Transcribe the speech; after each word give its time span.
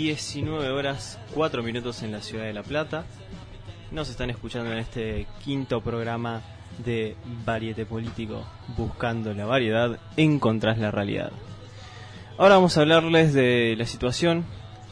19 0.00 0.70
horas 0.70 1.18
4 1.34 1.62
minutos 1.62 2.02
en 2.02 2.12
la 2.12 2.20
ciudad 2.20 2.44
de 2.44 2.52
La 2.52 2.62
Plata. 2.62 3.04
Nos 3.90 4.08
están 4.08 4.30
escuchando 4.30 4.72
en 4.72 4.78
este 4.78 5.26
quinto 5.44 5.80
programa 5.80 6.42
de 6.84 7.16
Variete 7.44 7.86
Político, 7.86 8.44
buscando 8.76 9.34
la 9.34 9.46
variedad, 9.46 9.98
encontrás 10.16 10.78
la 10.78 10.90
realidad. 10.90 11.32
Ahora 12.38 12.54
vamos 12.54 12.76
a 12.76 12.80
hablarles 12.80 13.34
de 13.34 13.74
la 13.76 13.86
situación 13.86 14.44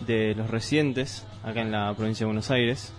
de 0.07 0.35
los 0.35 0.51
residentes 0.51 1.27
acá 1.43 1.63
en 1.63 1.73
la 1.73 1.95
provincia 1.95 2.25
de 2.25 2.29
Buenos 2.29 2.51
Aires, 2.51 2.93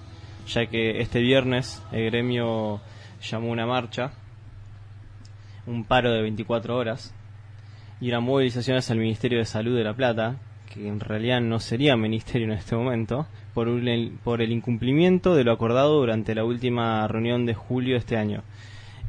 ya 0.48 0.66
que 0.66 1.02
este 1.02 1.20
viernes 1.20 1.82
el 1.92 2.06
gremio 2.06 2.82
llamó 3.22 3.52
una 3.52 3.66
marcha, 3.66 4.12
un 5.68 5.84
paro 5.84 6.12
de 6.12 6.22
24 6.22 6.76
horas, 6.76 7.14
y 8.02 8.10
eran 8.10 8.24
movilizaciones 8.24 8.90
al 8.92 8.98
Ministerio 8.98 9.40
de 9.40 9.46
Salud 9.46 9.76
de 9.76 9.84
La 9.84 9.94
Plata, 9.94 10.36
que 10.74 10.88
en 10.88 11.00
realidad 11.00 11.42
no 11.42 11.60
sería 11.60 11.98
ministerio 11.98 12.48
en 12.48 12.54
este 12.54 12.76
momento, 12.76 13.28
por, 13.54 13.68
por 14.24 14.42
el 14.42 14.52
incumplimiento 14.52 15.36
de 15.36 15.44
lo 15.44 15.52
acordado 15.52 16.00
durante 16.00 16.36
la 16.36 16.46
última 16.46 17.08
reunión 17.08 17.46
de 17.46 17.56
julio 17.56 17.94
de 17.94 18.00
este 18.00 18.18
año. 18.18 18.44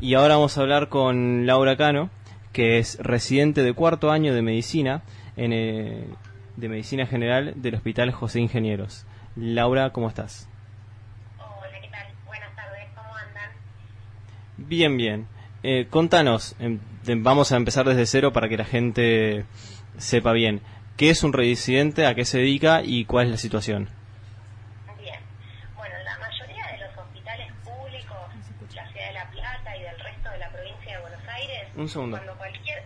Y 0.01 0.15
ahora 0.15 0.37
vamos 0.37 0.57
a 0.57 0.63
hablar 0.63 0.89
con 0.89 1.47
Laura 1.47 1.77
Cano, 1.77 2.11
que 2.53 2.79
es 2.79 2.99
residente 3.01 3.63
de 3.63 3.75
cuarto 3.75 4.11
año 4.11 4.35
de 4.35 4.43
medicina 4.43 5.03
en, 5.37 5.53
eh, 5.53 6.07
de 6.57 6.69
medicina 6.69 7.07
general 7.07 7.53
del 7.57 7.75
Hospital 7.75 8.11
José 8.11 8.41
Ingenieros. 8.41 9.07
Laura, 9.37 9.91
¿cómo 9.91 10.09
estás? 10.09 10.49
Hola, 11.39 11.81
¿qué 11.81 11.89
tal? 11.89 12.07
Buenas 12.27 12.57
tardes, 12.57 12.89
¿cómo 12.95 13.15
andan? 13.15 13.51
Bien, 14.57 14.97
bien. 14.97 15.27
Eh, 15.63 15.87
contanos, 15.91 16.57
em, 16.59 16.79
vamos 17.07 17.53
a 17.53 17.57
empezar 17.57 17.87
desde 17.87 18.07
cero 18.07 18.33
para 18.33 18.49
que 18.49 18.57
la 18.57 18.65
gente 18.65 19.45
sepa 19.99 20.33
bien. 20.33 20.61
¿Qué 20.97 21.11
es 21.11 21.23
un 21.23 21.33
residente? 21.33 22.07
¿A 22.07 22.15
qué 22.15 22.25
se 22.25 22.39
dedica? 22.39 22.83
¿Y 22.85 23.05
cuál 23.05 23.27
es 23.27 23.31
la 23.33 23.37
situación? 23.39 23.89
Bien. 24.99 25.21
Bueno, 25.77 25.95
la 26.05 26.19
mayoría 26.19 26.67
de 26.73 26.79
los 26.87 26.99
hospitales 26.99 27.53
públicos 27.65 28.19
de 28.69 28.75
la 28.77 28.91
ciudad 28.91 29.07
de 29.09 29.15
La 29.15 29.31
Plata 29.31 29.77
y 29.77 29.83
del 29.83 29.99
resto 29.99 30.31
de 30.31 30.39
la 30.39 30.51
provincia 30.51 30.97
de 30.97 31.01
Buenos 31.01 31.29
Aires... 31.29 31.69
Un 31.77 31.89
segundo. 31.89 32.17
Cuando 32.19 32.37
cualquier... 32.37 32.85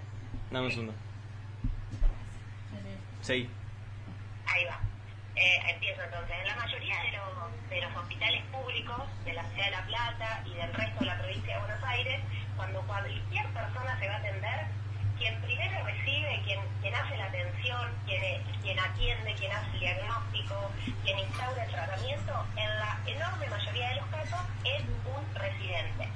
Dame 0.50 0.66
un 0.66 0.70
segundo. 0.70 0.94
Sí. 3.20 3.48
Ahí 4.46 4.64
va. 4.66 4.78
Eh, 5.34 5.72
empiezo 5.72 6.02
entonces. 6.04 6.36
En 6.40 6.46
la 6.46 6.56
mayoría 6.56 6.94
de 7.02 7.12
los, 7.16 7.70
de 7.70 7.80
los 7.80 7.96
hospitales 7.96 8.42
públicos 8.52 9.02
de 9.24 9.32
la 9.32 9.42
ciudad 9.48 9.64
de 9.64 9.70
La 9.70 9.86
Plata 9.86 10.42
y 10.46 10.54
del 10.54 10.72
resto 10.74 11.00
de 11.00 11.06
la 11.06 11.18
provincia 11.18 11.54
de 11.54 11.60
Buenos 11.60 11.84
Aires, 11.84 12.20
cuando 12.56 12.73
cualquier 12.86 13.46
persona 13.48 13.98
se 13.98 14.08
va 14.08 14.14
a 14.14 14.18
atender, 14.18 14.66
quien 15.18 15.40
primero 15.42 15.84
recibe, 15.84 16.42
quien, 16.44 16.60
quien 16.80 16.94
hace 16.94 17.16
la 17.16 17.26
atención, 17.26 17.90
quien, 18.06 18.42
quien 18.62 18.78
atiende, 18.78 19.34
quien 19.34 19.52
hace 19.52 19.70
el 19.72 19.80
diagnóstico, 19.80 20.70
quien 21.02 21.18
instaura 21.18 21.64
el 21.64 21.70
tratamiento, 21.70 22.46
en 22.56 22.68
la 22.78 22.98
enorme 23.06 23.46
mayoría 23.48 23.88
de 23.90 23.96
los 23.96 24.06
casos 24.06 24.40
es 24.64 24.82
un 24.82 25.34
residente. 25.34 26.08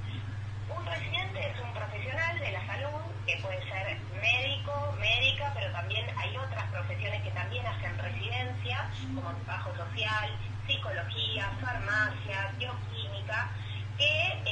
Un 0.69 0.85
residente 0.85 1.51
es 1.51 1.61
un 1.61 1.73
profesional 1.73 2.39
de 2.39 2.53
la 2.53 2.67
salud 2.67 3.01
que 3.27 3.37
puede 3.37 3.63
ser 3.69 3.97
médico, 4.21 4.97
médica, 4.99 5.53
pero 5.55 5.73
también 5.73 6.07
hay 6.17 6.37
otras 6.37 6.65
profesiones 6.71 7.23
que 7.23 7.31
también 7.31 7.67
hacen 7.67 7.97
residencia, 7.99 8.91
como 9.15 9.33
trabajo 9.45 9.75
social, 9.77 10.31
psicología, 10.67 11.51
farmacia, 11.61 12.53
bioquímica, 12.59 13.49
que 13.97 14.43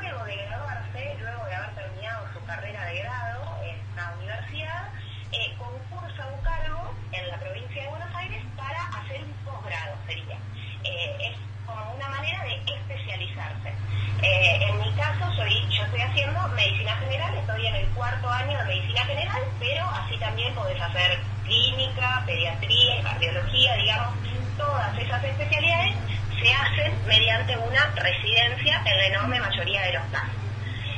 luego 0.00 0.24
de 0.24 0.36
graduarse, 0.36 1.16
luego 1.20 1.44
de 1.46 1.54
haber 1.54 1.74
terminado 1.74 2.26
su 2.32 2.44
carrera 2.44 2.84
de 2.86 2.98
grado 2.98 3.58
en 3.64 3.96
la 3.96 4.12
universidad, 4.18 4.88
eh, 5.32 5.54
concursa 5.58 6.26
un 6.26 6.40
cargo 6.42 6.94
en 7.12 7.28
la 7.28 7.38
provincia 7.38 7.82
de 7.82 7.88
Buenos 7.88 8.14
Aires 8.14 8.42
para 8.56 8.80
hacer 8.98 9.22
un 9.24 9.32
posgrado, 9.44 9.96
sería. 10.06 10.36
Eh, 10.84 11.16
es 11.30 11.36
como 11.66 11.94
una 11.94 12.08
manera 12.08 12.44
de 12.44 12.54
especializarse. 12.74 13.72
en 14.20 14.78
mi 14.78 14.92
caso, 14.94 15.32
soy, 15.36 15.54
yo 15.70 15.84
estoy 15.84 16.00
haciendo 16.00 16.48
medicina 16.48 16.96
general, 16.96 17.34
estoy 17.36 17.66
en 17.66 17.74
el 17.74 17.88
cuarto 17.90 18.28
año 18.28 18.58
de 18.58 18.64
medicina 18.64 19.04
general, 19.04 19.42
pero 19.58 19.84
así 19.90 20.16
también 20.18 20.54
podés 20.54 20.80
hacer 20.80 21.18
clínica, 21.44 22.22
pediatría, 22.26 23.02
cardiología, 23.02 23.74
digamos, 23.74 24.14
todas 24.56 24.98
esas 24.98 25.24
especialidades 25.24 25.96
se 26.40 26.52
hacen 26.52 26.92
mediante 27.06 27.56
una 27.56 27.86
residencia 27.96 28.82
en 28.84 28.98
la 28.98 29.06
enorme 29.06 29.40
mayoría 29.40 29.82
de 29.82 29.92
los 29.94 30.04
casos. 30.06 30.34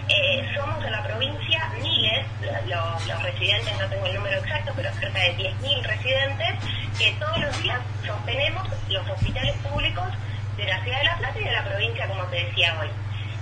Eh, 0.08 0.44
somos 0.54 0.84
en 0.84 0.90
la 0.90 1.02
provincia 1.04 1.70
miles, 1.80 2.26
los, 2.66 3.22
residentes, 3.22 3.78
no 3.78 3.86
tengo 3.86 4.06
el 4.06 4.14
número 4.14 4.38
exacto, 4.38 4.72
pero 4.74 4.92
cerca 4.94 5.20
de 5.20 5.36
10.000 5.36 5.82
residentes, 5.82 6.54
que 6.98 7.12
todos 7.12 7.38
los 7.38 7.62
días 7.62 7.78
sostenemos 8.04 8.68
los 8.88 9.08
hospitales 9.08 9.54
públicos 9.58 10.08
de 10.56 10.64
la 10.64 10.82
ciudad 10.82 10.98
de 10.98 11.04
La 11.04 11.16
Plata 11.18 11.40
y 11.40 11.44
de 11.44 11.52
la 11.52 11.64
provincia, 11.64 12.08
como 12.08 12.24
te 12.24 12.44
decía 12.44 12.76
hoy. 12.80 12.88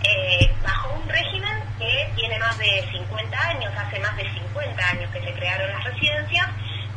Eh, 0.04 0.53
bajo 0.62 0.92
un 0.92 1.09
régimen 1.09 1.62
que 1.78 2.12
tiene 2.15 2.38
más 2.38 2.56
de 2.59 2.86
50 2.92 3.48
años, 3.48 3.72
hace 3.76 3.98
más 4.00 4.16
de 4.16 4.30
50 4.30 4.88
años 4.88 5.10
que 5.10 5.20
se 5.20 5.32
crearon 5.32 5.72
las 5.72 5.84
residencias, 5.84 6.48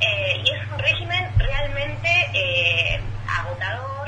eh, 0.01 0.44
y 0.44 0.51
es 0.51 0.68
un 0.72 0.79
régimen 0.79 1.29
realmente 1.38 3.01
agotador 3.28 4.00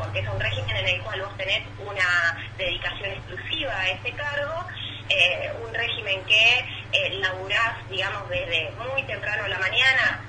porque 0.00 0.20
es 0.20 0.28
un 0.28 0.40
régimen 0.40 0.76
en 0.76 0.88
el 0.88 1.00
cual 1.02 1.20
vos 1.20 1.36
tenés 1.36 1.62
una 1.78 2.36
dedicación 2.56 3.10
exclusiva 3.10 3.72
a 3.78 3.88
este 3.90 4.12
cargo, 4.12 4.64
eh, 5.08 5.52
un 5.62 5.74
régimen 5.74 6.22
que 6.24 6.64
eh, 6.92 7.10
laburás, 7.20 7.88
digamos, 7.90 8.28
desde 8.28 8.70
muy 8.72 9.02
temprano 9.04 9.44
a 9.44 9.48
la 9.48 9.58
mañana, 9.58 10.20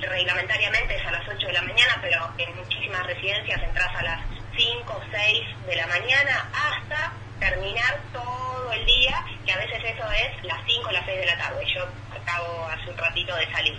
reglamentariamente 0.00 0.96
es 0.96 1.06
a 1.06 1.12
las 1.12 1.28
8 1.28 1.46
de 1.46 1.52
la 1.52 1.62
mañana, 1.62 1.98
pero 2.02 2.28
en 2.38 2.56
muchísimas 2.56 3.06
residencias 3.06 3.62
entras 3.62 3.94
a 3.94 4.02
las 4.02 4.20
5 4.56 4.92
o 4.92 5.02
6 5.10 5.66
de 5.66 5.76
la 5.76 5.86
mañana 5.86 6.50
hasta 6.52 7.12
terminar 7.38 8.00
todo 8.12 8.72
el 8.72 8.84
día, 8.84 9.24
que 9.46 9.52
a 9.52 9.58
veces 9.58 9.82
eso 9.84 10.10
es 10.12 10.44
las 10.44 10.58
5 10.66 10.88
o 10.88 10.92
las 10.92 11.04
6 11.04 11.20
de 11.20 11.26
la 11.26 11.38
tarde. 11.38 11.64
Yo 11.72 11.86
acabo 12.20 12.66
hace 12.66 12.90
un 12.90 12.96
ratito 12.96 13.36
de 13.36 13.50
salir. 13.52 13.76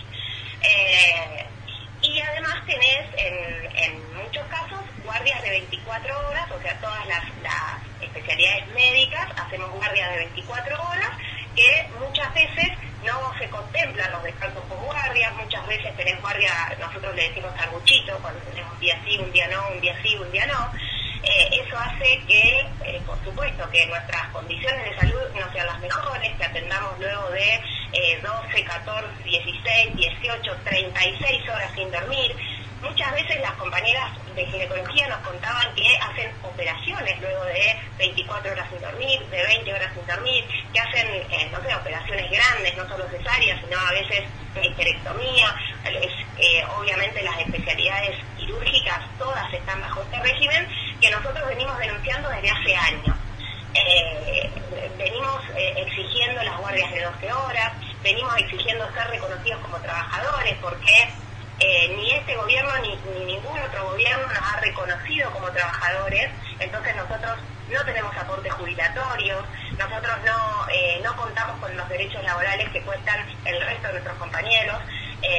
Eh, 0.61 1.44
además 2.25 2.55
tenés 2.65 3.05
en, 3.17 4.15
muchos 4.15 4.45
casos 4.47 4.79
guardias 5.03 5.41
de 5.43 5.49
24 5.49 6.27
horas, 6.27 6.51
o 6.51 6.61
sea, 6.61 6.79
todas 6.79 7.05
las, 7.07 7.23
especialidades 8.01 8.67
médicas 8.73 9.29
hacemos 9.37 9.69
guardias 9.71 10.09
de 10.11 10.17
24 10.17 10.81
horas 10.81 11.09
que 11.55 11.87
muchas 11.99 12.33
veces 12.33 12.69
no 13.03 13.33
se 13.37 13.49
contemplan 13.49 14.11
los 14.11 14.23
descansos 14.23 14.63
por 14.65 14.77
guardias, 14.79 15.33
muchas 15.35 15.65
veces 15.67 15.95
tenés 15.95 16.19
guardia, 16.21 16.75
nosotros 16.79 17.15
le 17.15 17.29
decimos 17.29 17.51
carbuchito, 17.53 18.17
cuando 18.19 18.39
tenemos 18.41 18.73
un 18.73 18.79
día 18.79 18.99
sí, 19.05 19.17
un 19.17 19.31
día 19.31 19.47
no, 19.47 19.67
un 19.69 19.81
día 19.81 19.95
sí, 20.01 20.15
un 20.17 20.31
día 20.31 20.45
no. 20.47 20.71
Eh, 21.23 21.61
eso 21.65 21.77
hace 21.77 22.21
que, 22.27 22.67
eh, 22.83 23.01
por 23.05 23.17
supuesto, 23.23 23.69
que 23.69 23.85
nuestras 23.87 24.27
condiciones 24.29 24.83
de 24.85 24.95
salud 24.95 25.21
no 25.33 25.51
sean 25.51 25.67
las 25.67 25.79
mejores, 25.79 26.35
que 26.35 26.45
atendamos 26.45 26.99
luego 26.99 27.29
de 27.29 27.61
12, 27.91 28.63
14, 28.63 29.23
16, 29.23 29.95
18, 29.95 30.57
36 30.63 31.49
horas 31.49 31.71
sin 31.75 31.91
dormir. 31.91 32.35
Muchas 32.81 33.11
veces 33.13 33.41
las 33.41 33.53
compañeras 33.53 34.11
de 34.35 34.45
ginecología 34.45 35.07
nos 35.07 35.19
contaban 35.19 35.73
que 35.75 35.97
hacen 35.97 36.31
operaciones 36.43 37.19
luego 37.19 37.43
de 37.45 37.75
24 37.97 38.51
horas 38.51 38.69
sin 38.69 38.81
dormir, 38.81 39.19
de 39.27 39.43
20 39.43 39.73
horas 39.73 39.93
sin 39.93 40.05
dormir, 40.05 40.45
que 40.73 40.79
hacen, 40.79 41.07
eh, 41.07 41.49
no 41.51 41.61
sé, 41.61 41.73
operaciones 41.73 42.29
grandes, 42.29 42.77
no 42.77 42.87
solo 42.87 43.07
cesáreas, 43.09 43.59
sino 43.61 43.79
a 43.79 43.91
veces 43.91 44.23
histerectomía. 44.61 45.55
Eh, 46.37 46.63
obviamente 46.77 47.23
las 47.23 47.39
especialidades 47.39 48.17
quirúrgicas 48.37 48.99
todas 49.17 49.51
están 49.53 49.79
bajo 49.81 50.01
este 50.01 50.19
régimen 50.21 50.67
que 50.99 51.09
nosotros 51.09 51.47
venimos 51.47 51.77
denunciando 51.79 52.29
desde 52.29 52.51
hace 52.51 52.75
años. 52.75 53.15
Eh, 53.75 54.49
venimos 54.97 55.43
eh, 55.57 55.73
exigiendo 55.75 56.41
las 56.43 56.57
guardias 56.59 56.89
de 56.93 57.01
12 57.01 57.33
horas, 57.33 57.73
venimos 58.01 58.37
exigiendo 58.37 58.89
ser 58.93 59.07
reconocidos 59.09 59.59
como 59.61 59.77
trabajadores 59.79 60.55
porque 60.61 61.09
eh, 61.59 61.93
ni 61.97 62.13
este 62.13 62.37
gobierno 62.37 62.71
ni, 62.79 63.25
ningún 63.25 63.59
otro 63.59 63.89
gobierno 63.89 64.27
nos 64.27 64.41
ha 64.41 64.61
reconocido 64.61 65.29
como 65.31 65.51
trabajadores, 65.51 66.31
entonces 66.59 66.95
nosotros 66.95 67.37
no 67.69 67.83
tenemos 67.83 68.15
aportes 68.15 68.53
jubilatorios, 68.53 69.43
nosotros 69.77 70.15
no, 70.23 70.67
no 71.03 71.15
contamos 71.17 71.59
con 71.59 71.75
los 71.75 71.89
derechos 71.89 72.23
laborales 72.23 72.69
que 72.69 72.81
cuentan 72.81 73.25
el 73.43 73.59
resto 73.61 73.87
de 73.87 73.93
nuestros 73.93 74.17
compañeros, 74.17 74.77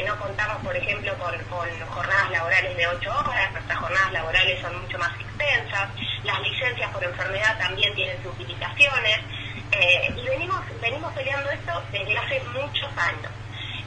no 0.05 0.19
contamos, 0.19 0.63
por 0.63 0.77
ejemplo, 0.77 1.17
con, 1.19 1.39
con, 1.45 1.69
jornadas 1.89 2.31
laborales 2.31 2.77
de 2.77 2.87
8 2.87 3.11
horas, 3.11 3.53
nuestras 3.53 3.79
jornadas 3.79 4.13
laborales 4.13 4.61
son 4.61 4.83
mucho 4.83 4.99
más 4.99 5.13
extensas, 5.21 5.89
las 6.27 6.41
licencias 6.41 6.91
por 6.91 7.03
enfermedad 7.03 7.57
también 7.59 7.95
tienen 7.95 8.21
sus 8.23 8.37
limitaciones, 8.39 9.21
eh, 9.73 10.15
y 10.17 10.29
venimos, 10.29 10.61
venimos 10.81 11.13
peleando 11.13 11.51
esto 11.51 11.83
desde 11.93 12.19
hace 12.19 12.41
muchos 12.53 12.91
años. 12.97 13.33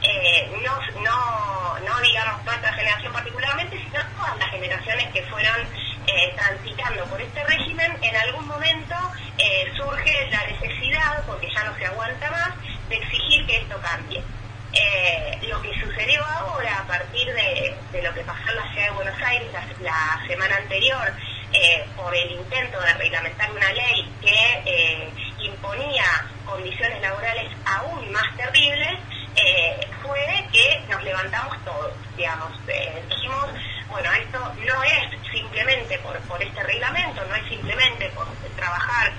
Eh, 0.02 0.50
no, 0.64 0.80
no, 1.02 1.78
no 1.80 2.00
digamos 2.00 2.42
nuestra 2.44 2.72
generación 2.72 3.12
particularmente, 3.12 3.78
sino 3.78 4.02
todas 4.16 4.38
las 4.38 4.50
generaciones 4.50 5.12
que 5.12 5.22
fueron 5.24 5.60
eh, 6.06 6.32
transitando 6.34 7.04
por 7.04 7.20
este 7.20 7.44
régimen, 7.44 7.98
en 8.02 8.16
algún 8.16 8.46
momento 8.46 8.96
surge 9.76 10.28
la 10.30 10.46
necesidad, 10.46 11.24
porque 11.26 11.48
ya 11.52 11.64
no 11.64 11.74
se 11.76 11.86
aguanta 11.86 12.30
más, 12.30 12.50
de 12.88 12.96
exigir 12.96 13.46
que 13.46 13.56
esto 13.56 13.80
cambie. 13.80 14.22
Eh, 14.72 15.38
lo 15.48 15.60
que 15.62 15.72
sucedió 15.80 16.24
ahora 16.24 16.78
a 16.78 16.86
partir 16.86 17.26
de, 17.26 18.02
lo 18.02 18.14
que 18.14 18.20
pasó 18.20 18.50
en 18.50 18.56
la 18.56 18.70
ciudad 18.70 18.86
de 18.86 18.90
Buenos 18.92 19.22
Aires 19.22 19.48
la, 19.80 20.22
semana 20.28 20.56
anterior 20.56 21.12
eh, 21.52 21.84
por 21.96 22.14
el 22.14 22.32
intento 22.32 22.80
de 22.80 22.94
reglamentar 22.94 23.50
una 23.50 23.72
ley 23.72 24.12
que 24.20 24.62
eh, 24.64 25.08
imponía 25.40 26.04
condiciones 26.44 27.00
laborales 27.00 27.50
aún 27.64 28.10
más 28.12 28.36
terribles, 28.36 28.98
fue 30.02 30.46
que 30.52 30.82
nos 30.88 31.02
levantamos 31.02 31.56
todos, 31.64 31.92
digamos, 32.16 32.50
dijimos, 33.08 33.46
bueno, 33.88 34.12
esto 34.12 34.38
no 34.66 34.82
es 34.82 35.30
simplemente 35.30 35.98
por, 36.00 36.18
por 36.22 36.42
este 36.42 36.62
reglamento, 36.62 37.24
no 37.24 37.34
es 37.36 37.48
simplemente 37.48 38.08
por 38.10 38.26
trabajar 38.56 39.12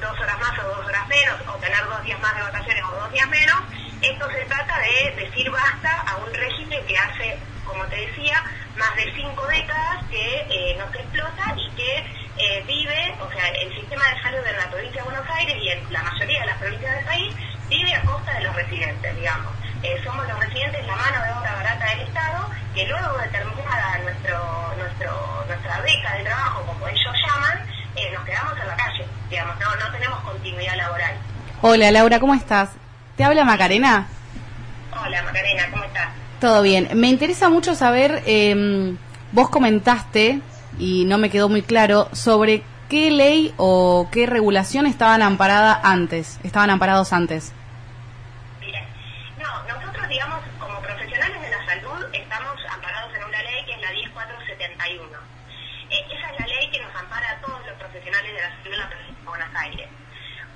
dos 0.00 0.18
horas 0.18 0.38
más 0.40 0.58
o 0.58 0.68
dos 0.68 0.86
horas 0.86 1.06
menos, 1.08 1.40
o 1.46 1.52
tener 1.58 1.84
dos 1.84 2.02
días 2.04 2.20
más 2.20 2.34
de 2.34 2.42
vacaciones 2.42 2.82
o 2.84 2.96
dos 2.96 3.12
días 3.12 3.28
menos, 3.28 3.62
esto 4.02 4.30
se 4.30 4.44
trata 4.44 4.78
de 4.80 5.24
decir 5.24 5.50
basta 5.50 6.02
a 6.02 6.16
un 6.16 6.32
régimen 6.32 6.84
que 6.86 6.98
hace, 6.98 7.38
como 7.64 7.84
te 7.86 7.96
decía, 7.96 8.42
más 8.76 8.94
de 8.96 9.12
cinco 9.14 9.46
décadas 9.46 10.04
que 10.10 10.46
eh, 10.50 10.76
nos 10.78 10.94
explota 10.94 11.54
y 11.56 11.70
que 11.70 11.98
eh, 12.38 12.64
vive, 12.66 13.14
o 13.20 13.30
sea, 13.32 13.48
el 13.48 13.74
sistema 13.74 14.04
de 14.08 14.22
salud 14.22 14.46
en 14.46 14.56
la 14.56 14.70
provincia 14.70 15.02
de 15.02 15.08
Buenos 15.08 15.28
Aires 15.30 15.56
y 15.62 15.68
en 15.70 15.92
la 15.92 16.02
mayoría 16.02 16.40
de 16.40 16.46
las 16.46 16.58
provincias 16.58 16.94
del 16.96 17.04
país 17.04 17.34
vive 17.68 17.94
a 17.94 18.02
costa 18.02 18.34
de 18.34 18.44
los 18.44 18.54
residentes, 18.54 19.16
digamos. 19.16 19.52
Eh, 19.82 20.00
somos 20.04 20.26
los 20.28 20.38
residentes 20.38 20.86
la 20.86 20.96
mano 20.96 21.22
de 21.22 21.30
obra 21.32 21.54
barata 21.54 21.86
del 21.90 22.00
Estado 22.00 22.50
que 22.74 22.86
luego 22.86 23.18
de 23.18 23.28
terminada 23.28 23.98
nuestro, 23.98 24.74
nuestro, 24.76 25.44
nuestra 25.48 25.80
beca 25.80 26.14
de 26.16 26.24
trabajo, 26.24 26.62
como 26.66 26.88
ellos 26.88 27.14
llaman, 27.26 27.66
nos 28.12 28.24
quedamos 28.24 28.60
en 28.60 28.68
la 28.68 28.76
calle, 28.76 29.06
digamos, 29.30 29.58
no, 29.58 29.76
no 29.76 29.92
tenemos 29.92 30.20
continuidad 30.20 30.76
laboral. 30.76 31.14
Hola 31.62 31.90
Laura, 31.90 32.20
¿cómo 32.20 32.34
estás? 32.34 32.70
¿Te 33.16 33.24
habla 33.24 33.44
Macarena? 33.44 34.06
Hola 34.92 35.22
Macarena, 35.22 35.70
¿cómo 35.70 35.84
estás? 35.84 35.85
Todo 36.40 36.62
bien. 36.62 36.88
Me 36.94 37.08
interesa 37.08 37.48
mucho 37.48 37.74
saber, 37.74 38.22
em, 38.26 38.98
vos 39.32 39.48
comentaste, 39.48 40.40
y 40.78 41.04
no 41.06 41.16
me 41.18 41.30
quedó 41.30 41.48
muy 41.48 41.62
claro, 41.62 42.08
sobre 42.12 42.62
qué 42.90 43.10
ley 43.10 43.54
o 43.56 44.08
qué 44.12 44.26
regulación 44.26 44.86
estaban 44.86 45.22
amparadas 45.22 45.78
antes, 45.82 46.38
estaban 46.44 46.70
amparados 46.70 47.12
antes. 47.12 47.52
Mira, 48.60 48.80
no, 49.38 49.74
nosotros 49.74 50.08
digamos, 50.08 50.40
como 50.60 50.78
profesionales 50.80 51.40
de 51.40 51.50
la 51.50 51.64
salud, 51.64 52.04
estamos 52.12 52.56
amparados 52.70 53.14
en 53.16 53.24
una 53.24 53.42
ley 53.42 53.64
que 53.64 53.72
es 53.72 53.80
la 53.80 53.90
10471. 53.92 55.18
Eh, 55.90 56.04
esa 56.12 56.30
es 56.32 56.40
la 56.40 56.46
ley 56.46 56.70
que 56.70 56.80
nos 56.82 56.94
ampara 56.96 57.30
a 57.30 57.40
todos 57.40 57.64
los 57.66 57.76
profesionales 57.78 58.32
de 58.32 58.40
la 58.42 58.50
salud 58.50 58.72
en 58.72 58.78
la 58.78 58.88
provincia 58.90 59.16
de 59.16 59.28
Buenos 59.28 59.54
Aires. 59.56 59.88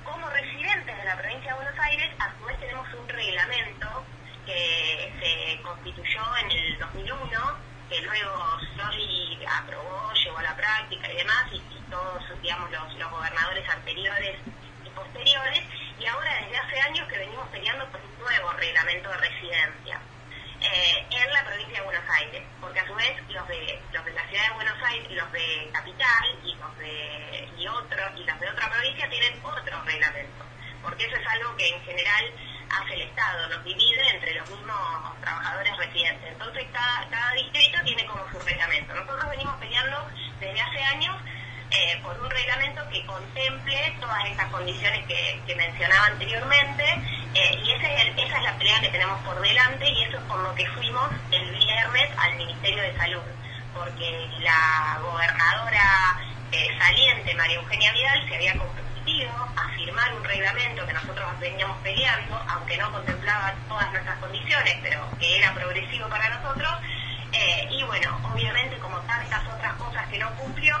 Como 0.03 0.29
residentes 0.29 0.97
de 0.97 1.05
la 1.05 1.17
provincia 1.17 1.49
de 1.49 1.55
Buenos 1.55 1.79
Aires, 1.79 2.09
reglamento 3.21 3.87
que 4.45 5.13
se 5.19 5.61
constituyó 5.61 6.21
en 6.37 6.51
el 6.51 6.79
2001, 6.79 7.57
que 7.89 8.01
luego 8.01 8.59
Soli 8.75 9.39
aprobó, 9.45 10.13
llevó 10.13 10.37
a 10.37 10.43
la 10.43 10.55
práctica 10.55 11.11
y 11.11 11.17
demás, 11.17 11.45
y, 11.51 11.61
todos, 11.89 12.23
digamos, 12.41 12.71
los, 12.71 13.11
gobernadores 13.11 13.69
anteriores 13.69 14.37
y 14.85 14.89
posteriores, 14.89 15.61
y 15.99 16.05
ahora 16.05 16.33
desde 16.35 16.57
hace 16.57 16.79
años 16.81 17.07
que 17.09 17.17
venimos 17.17 17.47
peleando 17.49 17.85
por 17.87 17.99
un 17.99 18.19
nuevo 18.19 18.51
reglamento 18.53 19.09
de 19.09 19.17
residencia. 19.17 19.99
Eh, 20.61 21.05
en 21.09 21.33
la 21.33 21.43
provincia 21.43 21.79
de 21.79 21.85
Buenos 21.85 22.07
Aires, 22.07 22.43
porque 22.61 22.79
a 22.79 22.85
su 22.85 22.93
vez 22.93 23.17
los 23.29 23.47
de 23.47 23.81
los 23.91 24.05
de 24.05 24.13
la 24.13 24.27
ciudad 24.27 24.47
de 24.47 24.53
Buenos 24.53 24.83
Aires, 24.83 25.11
los 25.11 25.31
de 25.31 25.69
capital 25.73 26.39
y 26.45 26.53
los 26.53 26.77
de 26.77 27.49
y 27.57 27.67
otro 27.67 27.97
y 28.15 28.23
los 28.23 28.39
de 28.39 28.47
otra 28.47 28.69
provincia 28.69 29.09
tienen 29.09 29.39
otro 29.43 29.83
reglamento, 29.83 30.45
porque 30.83 31.05
eso 31.05 31.15
es 31.15 31.27
algo 31.27 31.57
que 31.57 31.67
en 31.67 31.81
general 31.81 32.31
hace 32.71 32.93
el 32.93 33.01
Estado, 33.01 33.49
los 33.49 33.63
divide 33.63 34.09
entre 34.09 34.33
los 34.35 34.49
mismos 34.49 35.21
trabajadores 35.21 35.77
residentes. 35.77 36.31
Entonces 36.31 36.65
cada, 36.71 37.33
distrito 37.33 37.79
tiene 37.83 38.05
como 38.05 38.23
su 38.31 38.39
reglamento. 38.39 38.93
Nosotros 38.93 39.29
venimos 39.29 39.55
peleando 39.57 40.07
desde 40.39 40.61
hace 40.61 40.83
años 40.83 41.15
eh, 41.71 41.99
por 42.03 42.19
un 42.19 42.29
reglamento 42.29 42.87
que 42.89 43.05
contemple 43.05 43.95
todas 43.99 44.25
estas 44.25 44.47
condiciones 44.47 45.05
que, 45.07 45.55
mencionaba 45.55 46.07
anteriormente 46.07 46.83
eh, 47.35 47.61
y 47.63 47.71
esa 47.71 47.87
es 47.87 48.43
la 48.43 48.57
pelea 48.57 48.79
que 48.79 48.89
tenemos 48.89 49.21
por 49.21 49.39
delante 49.39 49.89
y 49.89 50.03
eso 50.03 50.17
es 50.17 50.23
por 50.23 50.39
lo 50.39 50.55
que 50.55 50.65
fuimos 50.67 51.09
el 51.29 51.51
viernes 51.51 52.09
al 52.17 52.35
Ministerio 52.35 52.81
de 52.83 52.97
Salud, 52.97 53.21
porque 53.73 54.29
la 54.39 54.97
gobernadora 55.01 56.19
eh, 56.51 56.67
saliente, 56.79 57.35
María 57.35 57.57
Eugenia 57.57 57.91
Vidal, 57.91 58.27
se 58.27 58.35
había 58.35 58.53
a 59.19 59.69
firmar 59.75 60.13
un 60.13 60.23
reglamento 60.23 60.85
que 60.85 60.93
nosotros 60.93 61.39
veníamos 61.39 61.77
peleando, 61.79 62.41
aunque 62.47 62.77
no 62.77 62.91
contemplaba 62.91 63.53
todas 63.67 63.91
nuestras 63.91 64.17
condiciones, 64.19 64.77
pero 64.81 65.05
que 65.19 65.37
era 65.37 65.53
progresivo 65.53 66.07
para 66.07 66.29
nosotros. 66.29 66.71
Eh, 67.33 67.67
y 67.71 67.83
bueno, 67.83 68.17
obviamente 68.31 68.77
como 68.77 68.99
tantas 69.01 69.45
otras 69.53 69.73
cosas 69.73 70.07
que 70.07 70.17
no 70.17 70.31
cumplió, 70.35 70.75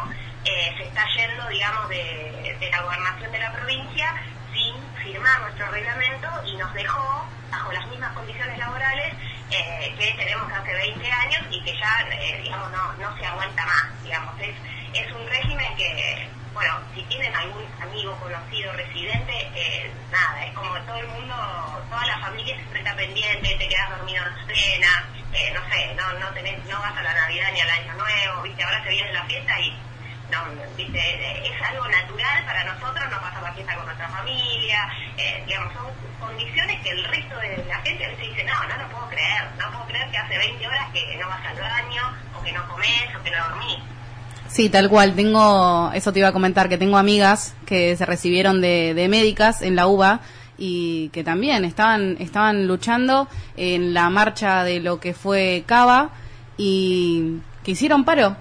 eh, 0.45 0.73
se 0.77 0.83
está 0.83 1.05
yendo, 1.15 1.47
digamos, 1.49 1.89
de, 1.89 2.69
la 2.71 2.81
gobernación 2.81 3.31
de 3.31 3.39
la 3.39 3.51
provincia 3.51 4.13
sin 4.53 4.75
firmar 5.03 5.41
nuestro 5.41 5.69
reglamento 5.69 6.29
y 6.45 6.55
nos 6.55 6.73
dejó 6.73 7.27
bajo 7.49 7.71
las 7.73 7.85
mismas 7.87 8.13
condiciones 8.13 8.57
laborales 8.57 9.13
eh, 9.49 9.93
que 9.97 10.13
tenemos 10.13 10.49
hace 10.51 10.73
20 10.73 11.11
años 11.11 11.41
y 11.51 11.61
que 11.63 11.77
ya, 11.77 12.05
digamos, 12.41 12.71
no, 12.71 12.93
no 12.93 13.17
se 13.17 13.25
aguanta 13.25 13.65
más, 13.65 14.03
digamos. 14.03 14.39
Es, 14.39 14.55
es 14.93 15.11
un 15.11 15.27
régimen 15.27 15.75
que 15.75 16.29
bueno, 16.53 16.73
si 16.93 17.01
tienen 17.03 17.33
algún 17.33 17.63
amigo 17.81 18.15
conocido 18.17 18.73
residente, 18.73 19.33
eh, 19.55 19.91
nada, 20.11 20.45
es 20.45 20.53
como 20.53 20.75
todo 20.81 20.97
el 20.97 21.07
mundo, 21.07 21.35
toda 21.89 22.05
la 22.05 22.19
familia 22.19 22.55
siempre 22.55 22.79
está 22.79 22.95
pendiente, 22.95 23.55
te 23.57 23.67
quedas 23.69 23.89
dormido 23.97 24.23
en 24.23 24.29
la 24.29 24.40
cena, 24.53 25.07
eh, 25.33 25.51
no 25.53 25.61
sé, 25.69 25.93
no, 25.95 26.19
no, 26.19 26.33
tenés, 26.33 26.63
no 26.65 26.79
vas 26.79 26.97
a 26.97 27.03
la 27.03 27.13
Navidad 27.13 27.47
ni 27.53 27.61
al 27.61 27.69
Año 27.69 27.93
Nuevo, 27.93 28.41
viste, 28.43 28.63
ahora 28.63 28.83
se 28.83 28.89
viene 28.89 29.13
la 29.13 29.23
fiesta 29.25 29.59
y 29.59 29.71
no, 30.31 30.37
viste, 30.77 31.47
es 31.47 31.61
algo 31.69 31.87
natural 31.87 32.45
para 32.45 32.63
nosotros, 32.63 33.09
no 33.11 33.19
pasa 33.21 33.41
la 33.41 33.53
fiesta 33.53 33.75
con 33.75 33.85
nuestra 33.85 34.09
familia, 34.09 34.89
eh, 35.17 35.43
digamos, 35.45 35.73
son 35.73 35.87
condiciones 36.19 36.81
que 36.81 36.89
el 36.89 37.03
resto 37.05 37.37
de 37.37 37.65
la 37.67 37.81
gente 37.81 38.05
a 38.05 38.09
dice, 38.09 38.43
no, 38.43 38.67
no 38.67 38.77
lo 38.77 38.89
puedo 38.89 39.09
creer, 39.09 39.43
no 39.57 39.71
puedo 39.71 39.85
creer 39.87 40.09
que 40.11 40.17
hace 40.17 40.37
20 40.37 40.67
horas 40.67 40.89
que 40.93 41.17
no 41.17 41.27
vas 41.27 41.45
al 41.45 41.59
baño, 41.59 42.01
o 42.37 42.43
que 42.43 42.51
no 42.51 42.67
comes, 42.67 43.15
o 43.17 43.23
que 43.23 43.31
no 43.31 43.43
dormís. 43.49 43.79
Sí, 44.47 44.69
tal 44.69 44.89
cual. 44.89 45.15
Tengo, 45.15 45.91
eso 45.93 46.11
te 46.11 46.19
iba 46.19 46.27
a 46.27 46.33
comentar, 46.33 46.67
que 46.67 46.77
tengo 46.77 46.97
amigas 46.97 47.55
que 47.65 47.95
se 47.95 48.05
recibieron 48.05 48.61
de, 48.61 48.93
de 48.93 49.07
médicas 49.07 49.61
en 49.61 49.75
la 49.75 49.87
UBA 49.87 50.19
y 50.63 51.09
que 51.09 51.23
también 51.23 51.65
estaban, 51.65 52.17
estaban 52.19 52.67
luchando 52.67 53.27
en 53.57 53.95
la 53.95 54.11
marcha 54.11 54.63
de 54.63 54.79
lo 54.79 54.99
que 54.99 55.15
fue 55.15 55.63
Cava 55.65 56.11
y 56.55 57.37
que 57.63 57.71
hicieron 57.71 58.05
paro. 58.05 58.37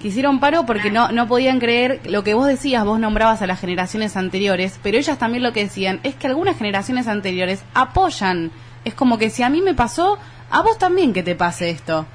Que 0.00 0.08
hicieron 0.08 0.38
paro 0.38 0.64
porque 0.64 0.92
no, 0.92 1.10
no 1.10 1.26
podían 1.26 1.58
creer 1.58 2.02
lo 2.04 2.22
que 2.22 2.34
vos 2.34 2.46
decías, 2.46 2.84
vos 2.84 3.00
nombrabas 3.00 3.42
a 3.42 3.48
las 3.48 3.58
generaciones 3.58 4.16
anteriores, 4.16 4.78
pero 4.80 4.96
ellas 4.96 5.18
también 5.18 5.42
lo 5.42 5.52
que 5.52 5.64
decían 5.64 5.98
es 6.04 6.14
que 6.14 6.28
algunas 6.28 6.56
generaciones 6.56 7.08
anteriores 7.08 7.64
apoyan. 7.74 8.52
Es 8.84 8.94
como 8.94 9.18
que 9.18 9.28
si 9.28 9.42
a 9.42 9.50
mí 9.50 9.60
me 9.60 9.74
pasó, 9.74 10.18
a 10.52 10.62
vos 10.62 10.78
también 10.78 11.12
que 11.12 11.24
te 11.24 11.34
pase 11.34 11.70
esto. 11.70 12.06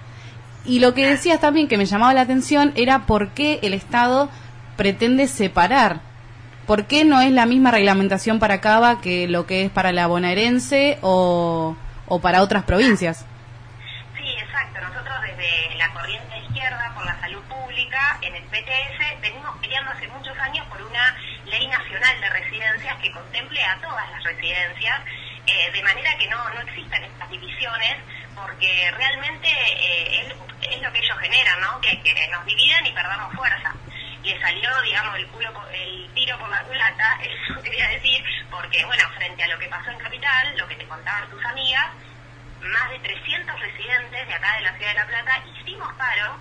Y 0.63 0.79
lo 0.79 0.93
que 0.93 1.05
decías 1.05 1.41
también 1.41 1.67
que 1.67 1.77
me 1.77 1.85
llamaba 1.85 2.13
la 2.13 2.21
atención 2.21 2.71
era 2.75 3.05
por 3.05 3.31
qué 3.31 3.59
el 3.63 3.73
Estado 3.73 4.29
pretende 4.77 5.27
separar. 5.27 6.09
¿Por 6.71 6.87
qué 6.87 7.03
no 7.03 7.19
es 7.19 7.33
la 7.33 7.45
misma 7.45 7.69
reglamentación 7.69 8.39
para 8.39 8.61
Cava 8.61 9.01
que 9.01 9.27
lo 9.27 9.45
que 9.45 9.65
es 9.65 9.69
para 9.69 9.91
la 9.91 10.07
bonaerense 10.07 10.99
o, 11.01 11.75
o 12.07 12.21
para 12.21 12.41
otras 12.41 12.63
provincias? 12.63 13.25
Sí, 14.15 14.23
exacto. 14.39 14.79
Nosotros 14.79 15.15
desde 15.21 15.75
la 15.75 15.91
corriente 15.91 16.39
izquierda 16.47 16.93
por 16.95 17.05
la 17.05 17.19
salud 17.19 17.43
pública 17.43 18.17
en 18.21 18.37
el 18.37 18.43
PTS 18.43 19.19
venimos 19.19 19.51
peleando 19.59 19.91
hace 19.91 20.07
muchos 20.07 20.37
años 20.39 20.65
por 20.67 20.81
una 20.81 21.13
ley 21.43 21.67
nacional 21.67 22.21
de 22.21 22.29
residencias 22.29 22.95
que 23.03 23.11
contemple 23.11 23.61
a 23.65 23.77
todas 23.81 24.09
las 24.09 24.23
residencias, 24.23 24.95
eh, 25.47 25.71
de 25.73 25.83
manera 25.83 26.17
que 26.17 26.29
no, 26.29 26.37
no 26.51 26.61
existan 26.61 27.03
estas 27.03 27.29
divisiones, 27.31 27.97
porque 28.33 28.91
realmente 28.95 29.49
eh, 29.51 30.33
es 30.71 30.81
lo 30.81 30.93
que 30.93 30.99
ellos 30.99 31.17
generan, 31.19 31.59
¿no? 31.59 31.81
Que, 31.81 31.99
nos 32.31 32.45
dividen 32.45 32.85
y 32.85 32.93
perdamos 32.93 33.35
fuerza. 33.35 33.75
Le 34.23 34.39
salió, 34.39 34.81
digamos, 34.81 35.15
el, 35.15 35.27
culo, 35.27 35.51
el 35.71 36.09
tiro 36.13 36.37
por 36.37 36.49
la 36.49 36.61
culata, 36.63 37.19
eso 37.21 37.61
quería 37.61 37.87
decir, 37.89 38.23
porque, 38.49 38.85
bueno, 38.85 39.03
frente 39.15 39.43
a 39.43 39.47
lo 39.47 39.59
que 39.59 39.67
pasó 39.67 39.91
en 39.91 39.99
Capital, 39.99 40.57
lo 40.57 40.67
que 40.67 40.75
te 40.75 40.87
contaban 40.87 41.29
tus 41.29 41.43
amigas, 41.45 41.87
más 42.61 42.89
de 42.91 42.99
300 42.99 43.59
residentes 43.59 44.27
de 44.27 44.33
acá 44.33 44.55
de 44.55 44.61
la 44.61 44.73
Ciudad 44.77 44.91
de 44.91 44.99
La 44.99 45.07
Plata 45.07 45.43
hicimos 45.57 45.91
paro 45.93 46.39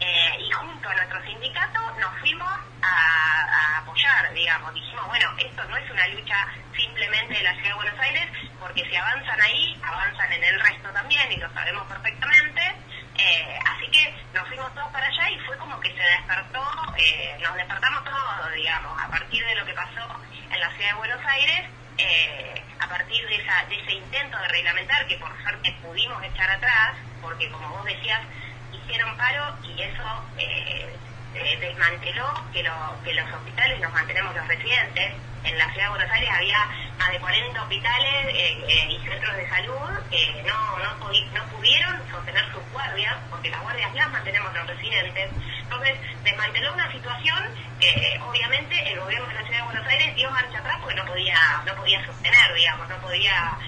eh, 0.00 0.36
y 0.40 0.50
junto 0.50 0.88
a 0.88 0.94
nuestro 0.94 1.22
sindicato 1.22 1.80
nos 2.00 2.18
fuimos 2.18 2.50
a, 2.82 3.78
apoyar, 3.78 4.32
digamos. 4.34 4.74
Dijimos, 4.74 5.06
bueno, 5.06 5.30
esto 5.38 5.64
no 5.64 5.76
es 5.76 5.90
una 5.90 6.08
lucha 6.08 6.48
simplemente 6.74 7.34
de 7.34 7.42
la 7.44 7.54
Ciudad 7.54 7.68
de 7.68 7.74
Buenos 7.74 8.00
Aires, 8.00 8.26
porque 8.58 8.84
si 8.84 8.96
avanzan 8.96 9.40
ahí, 9.40 9.80
avanzan 9.82 10.32
en 10.32 10.44
el 10.44 10.60
resto 10.60 10.88
también 10.90 11.30
y 11.30 11.36
lo 11.36 11.52
sabemos 11.52 11.86
perfectamente. 11.86 12.81
Eh, 13.18 13.58
así 13.66 13.90
que 13.90 14.14
nos 14.32 14.48
fuimos 14.48 14.74
todos 14.74 14.90
para 14.92 15.06
allá 15.06 15.30
y 15.30 15.38
fue 15.40 15.56
como 15.58 15.78
que 15.80 15.90
se 15.90 16.02
despertó, 16.02 16.64
eh, 16.96 17.36
nos 17.40 17.54
despertamos 17.54 18.04
todos, 18.04 18.52
digamos, 18.54 19.02
a 19.02 19.08
partir 19.08 19.44
de 19.44 19.54
lo 19.54 19.66
que 19.66 19.74
pasó 19.74 20.20
en 20.50 20.60
la 20.60 20.70
ciudad 20.70 20.90
de 20.90 20.96
Buenos 20.96 21.26
Aires, 21.26 21.70
eh, 21.98 22.62
a 22.80 22.88
partir 22.88 23.26
de 23.26 23.36
esa, 23.36 23.64
de 23.66 23.80
ese 23.80 23.92
intento 23.92 24.38
de 24.38 24.48
reglamentar 24.48 25.06
que 25.06 25.16
por 25.18 25.30
suerte 25.42 25.72
pudimos 25.82 26.22
echar 26.24 26.50
atrás, 26.50 26.96
porque 27.20 27.50
como 27.50 27.68
vos 27.68 27.84
decías, 27.84 28.20
hicieron 28.72 29.16
paro 29.16 29.56
y 29.62 29.82
eso 29.82 30.24
eh, 30.38 30.96
eh, 31.34 31.58
desmanteló 31.60 32.32
que, 32.52 32.62
que 33.04 33.14
los 33.14 33.32
hospitales 33.32 33.80
los 33.80 33.92
mantenemos 33.92 34.34
los 34.34 34.48
residentes. 34.48 35.14
En 35.44 35.58
la 35.58 35.70
ciudad 35.72 35.86
de 35.86 35.90
Buenos 35.90 36.10
Aires 36.10 36.30
había 36.32 36.68
más 36.98 37.10
de 37.10 37.18
40 37.18 37.62
hospitales 37.62 38.26
eh, 38.28 38.86
y 38.88 38.98
centros 39.04 39.36
de 39.36 39.48
salud 39.48 39.90
que 40.10 40.42
no, 40.46 40.78
no, 40.78 40.94
no 40.98 41.44
pudieron 41.56 42.10
sostener 42.10 42.44
sus 42.52 42.62
guardias, 42.72 43.16
porque 43.30 43.50
las 43.50 43.60
guardias 43.62 43.94
las 43.94 44.10
mantenemos 44.10 44.54
los 44.54 44.66
residentes. 44.66 45.30
Entonces, 45.62 45.94
desmanteló 46.22 46.72
una 46.72 46.90
situación 46.92 47.38
que 47.80 48.20
obviamente 48.24 48.92
el 48.92 49.00
gobierno 49.00 49.26
de 49.28 49.34
la 49.34 49.42
ciudad 49.42 49.58
de 49.58 49.64
Buenos 49.64 49.86
Aires 49.86 50.14
dio 50.14 50.30
marcha 50.30 50.58
atrás 50.58 50.78
porque 50.80 50.94
no 50.94 51.04
podía, 51.06 51.62
no 51.66 51.74
podía 51.74 52.06
sostener, 52.06 52.54
digamos, 52.54 52.88
no 52.88 52.96
podía 52.98 53.58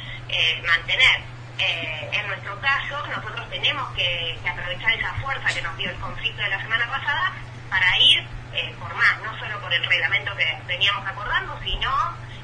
mantener. 0.67 1.35
Eh, 1.59 2.11
en 2.13 2.27
nuestro 2.27 2.61
caso, 2.61 3.07
nosotros 3.07 3.49
tenemos 3.51 3.89
que, 3.95 4.39
aprovechar 4.49 4.93
esa 4.95 5.15
fuerza 5.15 5.55
que 5.55 5.63
nos 5.63 5.77
dio 5.77 5.91
el 5.91 5.97
conflicto 5.97 6.43
de 6.43 6.49
la 6.49 6.61
semana 6.61 6.89
pasada 6.91 7.33
para 7.71 7.99
ir 8.01 8.27
eh, 8.55 8.75
por 8.79 8.95
más, 8.95 9.21
no 9.23 9.39
solo 9.39 9.61
por 9.61 9.73
el 9.73 9.85
reglamento 9.85 10.35
que 10.37 10.59
veníamos 10.67 11.07
acordando, 11.07 11.59
sino 11.63 11.91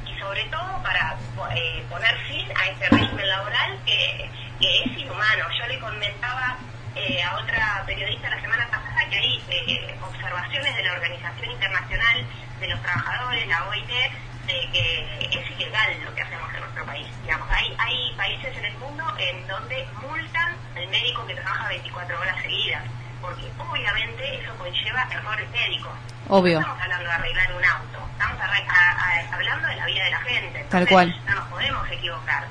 y 0.06 0.18
sobre 0.18 0.44
todo 0.44 0.82
para 0.82 1.16
eh, 1.54 1.84
poner 1.88 2.16
fin 2.28 2.46
a 2.56 2.66
este 2.66 2.88
régimen 2.88 3.28
laboral 3.28 3.78
que, 3.86 4.30
es 4.60 4.98
inhumano. 4.98 5.44
Yo 5.58 5.66
le 5.68 5.78
comentaba 5.78 6.56
a 7.24 7.36
otra 7.36 7.82
periodista 7.86 8.28
la 8.28 8.40
semana 8.40 8.66
pasada 8.68 9.08
que 9.08 9.16
hay 9.16 9.96
observaciones 10.02 10.76
de 10.76 10.82
la 10.82 10.92
Organización 10.92 11.50
Internacional 11.50 12.26
de 12.60 12.68
los 12.68 12.82
Trabajadores, 12.82 13.46
la 13.48 13.68
OIT, 13.68 13.88
de 13.88 14.70
que 14.72 15.28
es 15.30 15.50
ilegal 15.52 16.04
lo 16.04 16.14
que 16.14 16.22
hacemos 16.22 16.52
en 16.52 16.60
nuestro 16.60 16.84
país. 16.84 17.06
Digamos, 17.22 17.48
hay, 17.50 17.74
hay 17.78 18.14
países 18.16 18.56
en 18.56 18.64
el 18.66 18.74
mundo 18.78 19.04
en 19.18 19.46
donde 19.46 19.86
multan 20.02 20.56
al 20.76 20.88
médico 20.88 21.26
que 21.26 21.34
trabaja 21.34 21.68
24 21.68 22.20
horas 22.20 22.42
seguidas, 22.42 22.84
porque 23.20 23.50
obviamente 23.58 24.42
eso 24.42 24.54
conlleva 24.56 25.06
errores 25.10 25.48
médicos. 25.50 25.92
Obvio. 26.28 26.60
No 26.60 26.66
estamos 26.66 26.82
hablando 26.82 27.04
de 27.04 27.12
arreglar 27.12 27.52
un 27.52 27.64
auto, 27.64 27.98
estamos 28.12 28.40
hablando 29.32 29.68
de 29.68 29.76
la 29.76 29.86
vida 29.86 30.04
de 30.04 30.10
la 30.10 30.20
gente. 30.20 30.66
Tal 30.70 30.88
cual. 30.88 31.16
No 31.26 31.34
nos 31.34 31.48
podemos 31.48 31.90
equivocar. 31.90 32.44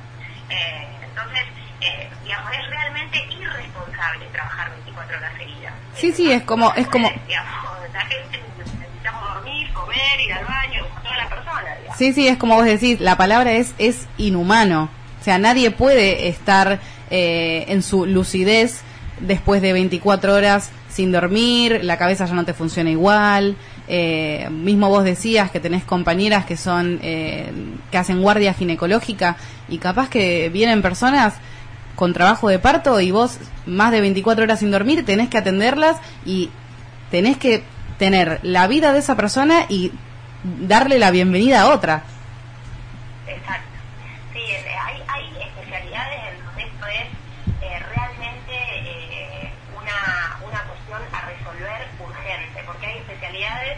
Eh, 0.49 0.87
entonces, 1.03 1.43
eh, 1.81 2.09
digamos, 2.23 2.51
es 2.51 2.69
realmente 2.69 3.25
irresponsable 3.29 4.25
trabajar 4.31 4.71
24 4.71 5.17
horas 5.17 5.33
seguidas. 5.37 5.73
Sí, 5.95 6.11
sí, 6.11 6.31
es 6.31 6.43
como... 6.43 6.73
Es 6.73 6.87
como... 6.87 7.09
Digamos, 7.27 7.53
la 7.93 8.01
gente 8.01 8.41
necesitamos 8.57 9.33
dormir, 9.33 9.71
comer, 9.73 10.19
ir 10.25 10.33
al 10.33 10.45
baño, 10.45 10.83
como 10.89 11.01
todas 11.01 11.17
las 11.17 11.27
personas. 11.27 11.77
Sí, 11.97 12.13
sí, 12.13 12.27
es 12.27 12.37
como 12.37 12.55
vos 12.55 12.65
decís, 12.65 12.99
la 12.99 13.17
palabra 13.17 13.51
es, 13.51 13.73
es 13.77 14.07
inhumano. 14.17 14.89
O 15.19 15.23
sea, 15.23 15.37
nadie 15.37 15.71
puede 15.71 16.27
estar 16.29 16.79
eh, 17.09 17.65
en 17.67 17.83
su 17.83 18.05
lucidez 18.05 18.83
después 19.21 19.61
de 19.61 19.73
24 19.73 20.33
horas 20.33 20.71
sin 20.89 21.11
dormir, 21.11 21.81
la 21.83 21.97
cabeza 21.97 22.25
ya 22.25 22.33
no 22.33 22.45
te 22.45 22.53
funciona 22.53 22.89
igual. 22.89 23.55
Eh, 23.87 24.47
mismo 24.51 24.89
vos 24.89 25.03
decías 25.03 25.49
que 25.51 25.59
tenés 25.59 25.83
compañeras 25.83 26.45
que 26.45 26.57
son 26.57 26.99
eh, 27.01 27.51
que 27.89 27.97
hacen 27.97 28.21
guardia 28.21 28.53
ginecológica 28.53 29.35
y 29.67 29.79
capaz 29.79 30.09
que 30.09 30.49
vienen 30.49 30.81
personas 30.81 31.33
con 31.95 32.13
trabajo 32.13 32.49
de 32.49 32.59
parto 32.59 32.99
y 33.01 33.11
vos 33.11 33.39
más 33.65 33.91
de 33.91 34.01
24 34.01 34.43
horas 34.43 34.59
sin 34.59 34.71
dormir 34.71 35.05
tenés 35.05 35.27
que 35.27 35.37
atenderlas 35.37 35.97
y 36.25 36.49
tenés 37.11 37.37
que 37.37 37.63
tener 37.97 38.39
la 38.41 38.67
vida 38.67 38.93
de 38.93 38.99
esa 38.99 39.15
persona 39.15 39.65
y 39.67 39.91
darle 40.43 40.97
la 40.97 41.11
bienvenida 41.11 41.61
a 41.61 41.69
otra. 41.69 42.03
Exacto. 43.27 43.67
Sí, 44.33 44.39
eh, 44.39 44.65
hay, 44.81 45.03
hay 45.07 45.43
especialidades 45.43 46.19
en 46.31 46.45
donde 46.45 46.63
esto 46.63 46.87
es 46.87 47.07
eh, 47.61 47.83
realmente 47.93 48.53
eh, 48.53 49.51
una, 49.77 50.37
una 50.47 50.63
cuestión 50.63 51.01
a 51.11 51.21
resolver 51.27 51.87
urgente, 51.99 52.63
porque 52.65 52.85
hay 52.85 52.97
especialidades, 52.99 53.77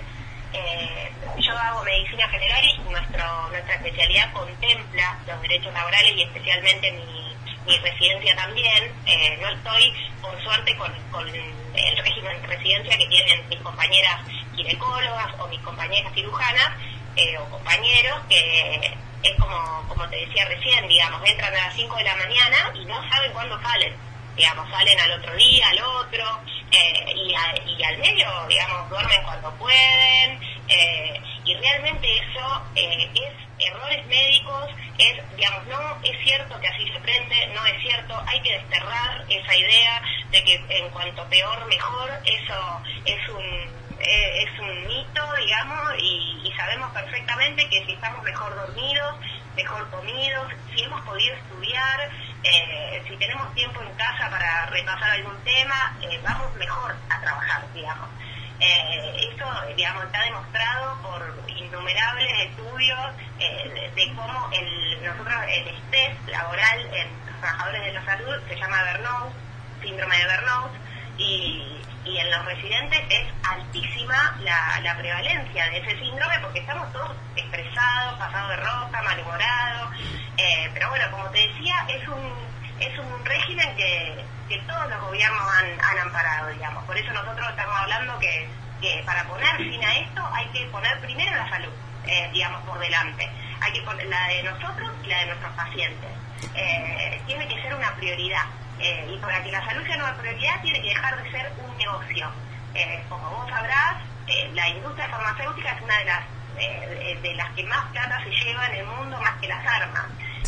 yo 1.39 1.57
hago 1.57 1.83
medicina 2.01 2.27
general 2.29 2.65
nuestro, 2.89 3.49
nuestra 3.49 3.75
especialidad 3.75 4.33
contempla 4.33 5.19
los 5.27 5.41
derechos 5.41 5.73
laborales 5.73 6.13
y 6.15 6.23
especialmente 6.23 6.91
mi, 6.91 7.35
mi 7.67 7.77
residencia 7.77 8.35
también. 8.35 8.91
no 9.39 9.49
estoy, 9.49 9.93
por 10.21 10.43
suerte, 10.43 10.75
con, 10.77 10.91
con 11.11 11.27
el 11.27 11.97
régimen 11.97 12.41
de 12.41 12.47
residencia 12.47 12.97
que 12.97 13.07
tienen 13.07 13.47
mis 13.49 13.59
compañeras 13.59 14.21
ginecólogas 14.55 15.39
o 15.39 15.47
mis 15.47 15.59
compañeras 15.61 16.11
cirujanas 16.13 16.71
eh, 17.15 17.37
o 17.37 17.45
compañeros 17.49 18.19
que 18.27 18.97
es 19.23 19.39
como, 19.39 19.85
como 19.87 20.09
te 20.09 20.25
decía 20.25 20.45
recién, 20.45 20.87
digamos, 20.87 21.21
entran 21.29 21.53
a 21.53 21.67
las 21.67 21.75
5 21.75 21.95
de 21.97 22.03
la 22.03 22.15
mañana 22.15 22.71
y 22.73 22.85
no 22.85 23.09
saben 23.09 23.31
cuándo 23.33 23.61
salen. 23.61 23.95
Digamos, 24.35 24.67
salen 24.71 24.99
al 24.99 25.11
otro 25.11 25.35
día, 25.35 25.67
al 25.69 25.81
otro, 25.81 26.41
eh, 26.71 27.13
y, 27.15 27.29
y, 27.29 27.83
al 27.83 27.97
medio, 27.97 28.47
digamos, 28.47 28.89
duermen 28.89 29.23
cuando 29.23 29.53
pueden, 29.55 30.39
eh, 30.69 31.21
y 31.51 31.55
realmente 31.55 32.07
eso 32.07 32.63
es 32.75 33.33
errores 33.59 34.05
médicos, 34.07 34.69
es, 34.97 35.35
digamos, 35.35 35.67
no 35.67 35.99
es 36.01 36.23
cierto 36.23 36.59
que 36.59 36.67
así 36.67 36.87
se 36.91 36.99
prende, 37.01 37.47
no 37.53 37.65
es 37.65 37.81
cierto, 37.81 38.23
hay 38.25 38.41
que 38.41 38.53
desterrar 38.53 39.25
esa 39.29 39.55
idea 39.55 40.01
de 40.31 40.43
que 40.43 40.65
en 40.69 40.89
cuanto 40.89 41.27
peor, 41.29 41.65
mejor, 41.67 42.09
eso 42.25 42.81
es 43.05 43.29
un 43.29 43.81
eh, 43.99 44.43
es 44.43 44.59
un 44.59 44.87
mito, 44.87 45.21
digamos, 45.37 45.93
y, 45.99 46.51
sabemos 46.57 46.91
perfectamente 46.91 47.67
que 47.69 47.85
si 47.85 47.93
estamos 47.93 48.23
mejor 48.23 48.55
dormidos, 48.55 49.15
mejor 49.55 49.89
comidos, 49.89 50.51
si 50.73 50.83
hemos 50.83 51.01
podido 51.01 51.35
estudiar, 51.35 52.09
eh, 52.43 53.03
si 53.07 53.15
tenemos 53.17 53.53
tiempo 53.55 53.81
en 53.81 53.91
casa 53.95 54.29
para 54.29 54.65
repasar 54.67 55.11
algún 55.11 55.37
tema, 55.43 55.97
eh, 56.01 56.19
vamos 56.23 56.53
mejor 56.55 56.95
a 57.09 57.21
trabajar, 57.21 57.63
digamos. 57.73 58.09
Esto, 58.61 59.45
digamos, 59.75 60.05
está 60.05 60.23
demostrado 60.23 61.01
por 61.01 61.43
innumerables 61.47 62.27
estudios 62.47 62.99
de, 63.39 64.13
cómo 64.15 64.49
el, 64.51 65.03
nosotros 65.03 65.35
el 65.49 65.67
estrés 65.67 66.27
laboral 66.27 66.79
en 66.93 67.07
los 67.25 67.39
trabajadores 67.39 67.85
de 67.85 67.93
la 67.93 68.05
salud 68.05 68.35
se 68.47 68.55
llama 68.55 68.77
burnout, 68.91 69.33
síndrome 69.81 70.17
de 70.17 70.25
burnout, 70.25 70.71
y 71.17 71.81
y 72.05 72.17
en 72.17 72.31
los 72.31 72.45
residentes 72.45 72.99
es 73.09 73.27
altísima 73.47 74.35
la, 74.41 74.97
prevalencia 74.97 75.69
de 75.69 75.77
ese 75.77 75.99
síndrome 75.99 76.39
porque 76.41 76.59
estamos 76.59 76.91
todos 76.91 77.11
estresados, 77.35 78.19
pasados 78.19 78.49
de 78.49 78.55
ropa, 78.57 79.01
malhumorados, 79.03 79.95
eh, 80.37 80.69
pero 80.73 80.89
bueno, 80.89 81.05
como 81.11 81.29
te 81.29 81.47
decía, 81.47 81.85
es 81.87 82.07
un, 82.07 82.33
es 82.81 82.97
un 82.97 83.25
régimen 83.25 83.75
que, 83.75 84.25
que 84.49 84.57
todos 84.59 84.89
los 84.89 85.01
gobiernos 85.01 85.41
han, 85.41 85.99
amparado, 85.99 86.49
digamos. 86.49 86.83
Por 86.85 86.97
eso 86.97 87.11
nosotros 87.13 87.47
estamos 87.49 87.75
hablando 87.75 88.19
que, 88.19 88.49
que 88.81 89.03
para 89.05 89.23
poner 89.25 89.55
fin 89.57 89.83
a 89.83 89.97
esto 89.97 90.27
hay 90.33 90.47
que 90.47 90.65
poner 90.67 90.99
primero 90.99 91.35
la 91.35 91.49
salud, 91.49 91.71
eh, 92.05 92.29
digamos, 92.33 92.61
por 92.63 92.79
delante. 92.79 93.29
Hay 93.61 93.73
que 93.73 93.81
poner 93.81 94.07
la 94.07 94.27
de 94.27 94.43
nosotros 94.43 94.91
y 95.03 95.07
la 95.07 95.19
de 95.19 95.25
nuestros 95.27 95.53
pacientes. 95.53 96.09
Eh, 96.55 97.21
tiene 97.27 97.47
que 97.47 97.61
ser 97.61 97.73
una 97.73 97.93
prioridad. 97.95 98.45
Eh, 98.81 99.13
y 99.13 99.17
para 99.19 99.43
que 99.43 99.51
la 99.51 99.63
salud 99.63 99.85
sea 99.85 99.95
una 99.97 100.15
prioridad 100.15 100.59
tiene 100.63 100.81
que 100.81 100.89
dejar 100.89 101.21
de 101.21 101.31
ser 101.31 101.51
un 101.63 101.77
negocio. 101.77 102.31
Eh, 102.73 103.03
como 103.09 103.29
vos 103.29 103.47
sabrás, 103.49 103.97
eh, 104.27 104.49
la 104.53 104.67
industria 104.69 105.07
farmacéutica 105.09 105.71
es 105.73 105.81
una 105.81 105.97
de 105.97 106.05
las 106.05 106.23
de 107.21 107.33
las 107.35 107.49
que 107.53 107.63
más 107.63 107.85
plata 107.91 108.21
se 108.23 108.29
lleva 108.29 108.67
en 108.67 108.75
el 108.75 108.85
mundo 108.85 109.19
más 109.19 109.31
que 109.39 109.47
las 109.47 109.65
armas. 109.65 110.03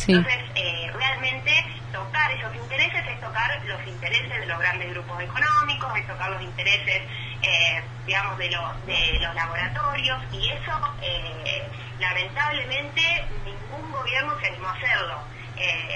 Entonces, 0.06 0.92
realmente 0.92 1.64
tocar 1.94 2.30
esos 2.32 2.54
intereses 2.56 3.06
es 3.06 3.20
tocar 3.20 3.62
los 3.64 3.86
intereses 3.86 4.40
de 4.40 4.46
los 4.46 4.58
grandes 4.58 4.90
grupos 4.90 5.22
económicos, 5.22 5.96
es 5.96 6.06
tocar 6.06 6.30
los 6.30 6.42
intereses, 6.42 7.02
digamos, 8.04 8.36
de, 8.36 8.50
los 8.50 9.34
laboratorios 9.34 10.18
y 10.32 10.50
eso, 10.50 10.72
lamentablemente, 12.00 13.24
ningún 13.44 13.92
gobierno 13.92 14.38
se 14.40 14.48
animó 14.48 14.68
a 14.68 14.72
hacerlo. 14.72 15.18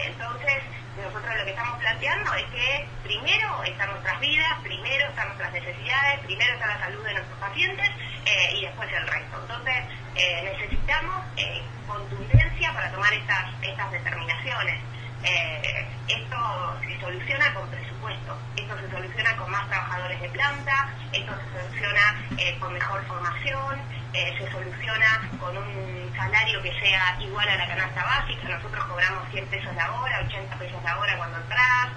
entonces, 0.07 0.63
nosotros 1.03 1.37
lo 1.37 1.45
que 1.45 1.51
estamos 1.51 1.79
planteando 1.79 2.35
es 2.35 2.45
que 2.47 2.89
primero 3.05 3.63
están 3.65 3.91
nuestras 3.91 4.21
vidas, 4.21 4.59
primero 4.63 5.09
están 5.09 5.27
nuestras 5.29 5.53
necesidades, 5.53 6.21
primero 6.25 6.55
está 6.55 6.67
la 6.67 6.79
salud 6.79 7.05
de 7.05 7.15
nuestros 7.15 7.39
pacientes 7.39 7.89
eh, 8.25 8.57
y 8.57 8.65
después 8.67 8.89
el 8.93 9.07
resto. 9.07 9.39
Entonces 9.41 9.77
eh, 10.17 10.43
necesitamos 10.53 11.25
eh, 11.37 11.63
contundencia 11.87 12.73
para 12.73 12.91
tomar 12.91 13.13
estas, 13.13 13.47
estas 13.63 13.93
determinaciones. 13.93 14.81
Esto 15.23 16.77
se 16.83 17.01
soluciona 17.01 17.55
con 17.55 17.69
presupuesto, 17.69 18.39
esto 18.57 18.79
se 18.79 18.91
soluciona 18.91 19.37
con 19.37 19.51
más 19.51 19.69
trabajadores 19.69 20.21
de 20.21 20.29
planta, 20.31 20.89
esto 21.13 21.33
se 21.37 21.61
soluciona 21.61 22.59
con 22.61 22.73
mejor 22.73 23.05
formación, 23.07 23.81
se 24.13 24.51
soluciona 24.51 25.29
con 25.41 25.57
un 25.57 26.13
salario 26.17 26.63
que 26.63 26.73
sea 26.81 27.17
igual 27.21 27.49
a 27.49 27.57
la 27.57 27.67
canasta 27.67 28.05
básica. 28.05 28.49
Nosotros 28.49 28.85
cobramos 28.85 29.29
100 29.31 29.47
pesos 29.47 29.75
la 29.75 29.93
hora, 29.93 30.21
80 30.27 30.57
pesos 30.57 30.83
la 30.83 30.99
hora 30.99 31.17
cuando 31.17 31.39
entras. 31.39 31.89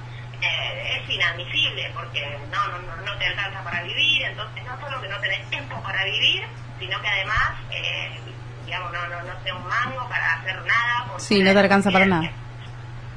Eh, 0.42 0.98
es 0.98 1.10
inadmisible 1.10 1.92
porque 1.94 2.40
no, 2.52 2.68
no, 2.68 2.96
no, 3.06 3.18
te 3.18 3.28
alcanza 3.28 3.64
para 3.64 3.84
vivir. 3.84 4.26
Entonces, 4.26 4.64
no 4.64 4.80
solo 4.80 5.00
que 5.02 5.08
no 5.08 5.20
tenés 5.20 5.48
tiempo 5.50 5.82
para 5.84 6.04
vivir, 6.04 6.44
sino 6.80 7.00
que 7.00 7.08
además, 7.08 7.52
eh, 7.70 8.20
digamos, 8.66 8.92
no, 8.92 9.08
no, 9.08 9.22
no 9.22 9.34
te 9.44 9.54
un 9.54 9.68
mango 9.68 10.08
para 10.10 10.34
hacer 10.34 10.56
nada. 10.66 11.20
Sí, 11.20 11.44
no 11.44 11.54
te 11.54 11.60
alcanza 11.60 11.92
para 11.92 12.06
nada. 12.06 12.32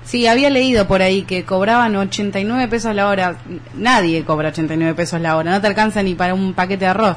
Sí, 0.04 0.26
había 0.26 0.50
leído 0.50 0.86
por 0.86 1.00
ahí 1.02 1.22
que 1.22 1.44
cobraban 1.44 1.96
89 1.96 2.68
pesos 2.68 2.94
la 2.94 3.08
hora. 3.08 3.36
Nadie 3.74 4.24
cobra 4.24 4.48
89 4.50 4.94
pesos 4.94 5.20
la 5.20 5.36
hora, 5.36 5.50
no 5.50 5.60
te 5.60 5.66
alcanza 5.66 6.02
ni 6.02 6.14
para 6.14 6.34
un 6.34 6.52
paquete 6.54 6.84
de 6.84 6.90
arroz. 6.90 7.16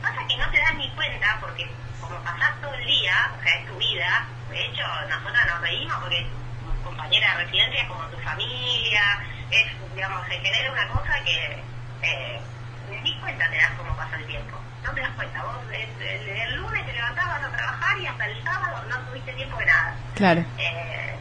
Pasa 0.00 0.20
que 0.28 0.36
no 0.36 0.48
te 0.50 0.58
das 0.58 0.74
ni 0.76 0.88
cuenta 0.90 1.36
porque 1.40 1.66
como 2.00 2.14
pasás 2.22 2.52
todo 2.62 2.72
el 2.74 2.86
día, 2.86 3.12
o 3.38 3.42
sea, 3.42 3.54
es 3.58 3.66
tu 3.66 3.76
vida, 3.76 4.26
de 4.50 4.66
hecho 4.66 4.82
nosotros 5.10 5.42
nos 5.50 5.60
reímos 5.60 5.96
porque 6.00 6.26
tu 6.62 6.82
compañera 6.84 7.36
de 7.36 7.44
residencia 7.44 7.82
es 7.82 7.88
como 7.88 8.02
tu 8.04 8.18
familia, 8.18 9.02
es, 9.50 9.66
digamos, 9.96 10.26
se 10.28 10.34
genera 10.38 10.72
una 10.72 10.88
cosa 10.88 11.12
que 11.24 11.62
eh, 12.06 12.40
ni 13.02 13.18
cuenta 13.18 13.50
te 13.50 13.56
das 13.56 13.72
cómo 13.76 13.96
pasa 13.96 14.16
el 14.16 14.26
tiempo. 14.26 14.56
No 14.84 14.92
te 14.94 15.00
das 15.00 15.10
cuenta, 15.16 15.42
vos 15.42 15.56
el, 15.74 16.06
el- 16.06 16.28
el 16.28 16.54
lunes 16.54 16.86
te 16.86 16.92
levantabas 16.92 17.42
a 17.42 17.48
trabajar 17.50 17.98
y 17.98 18.06
hasta 18.06 18.26
el 18.26 18.42
sábado 18.44 18.80
no 18.88 18.96
tuviste 19.10 19.32
tiempo 19.32 19.58
de 19.58 19.66
nada. 19.66 19.94
Claro. 20.14 20.44
eh, 20.56 21.14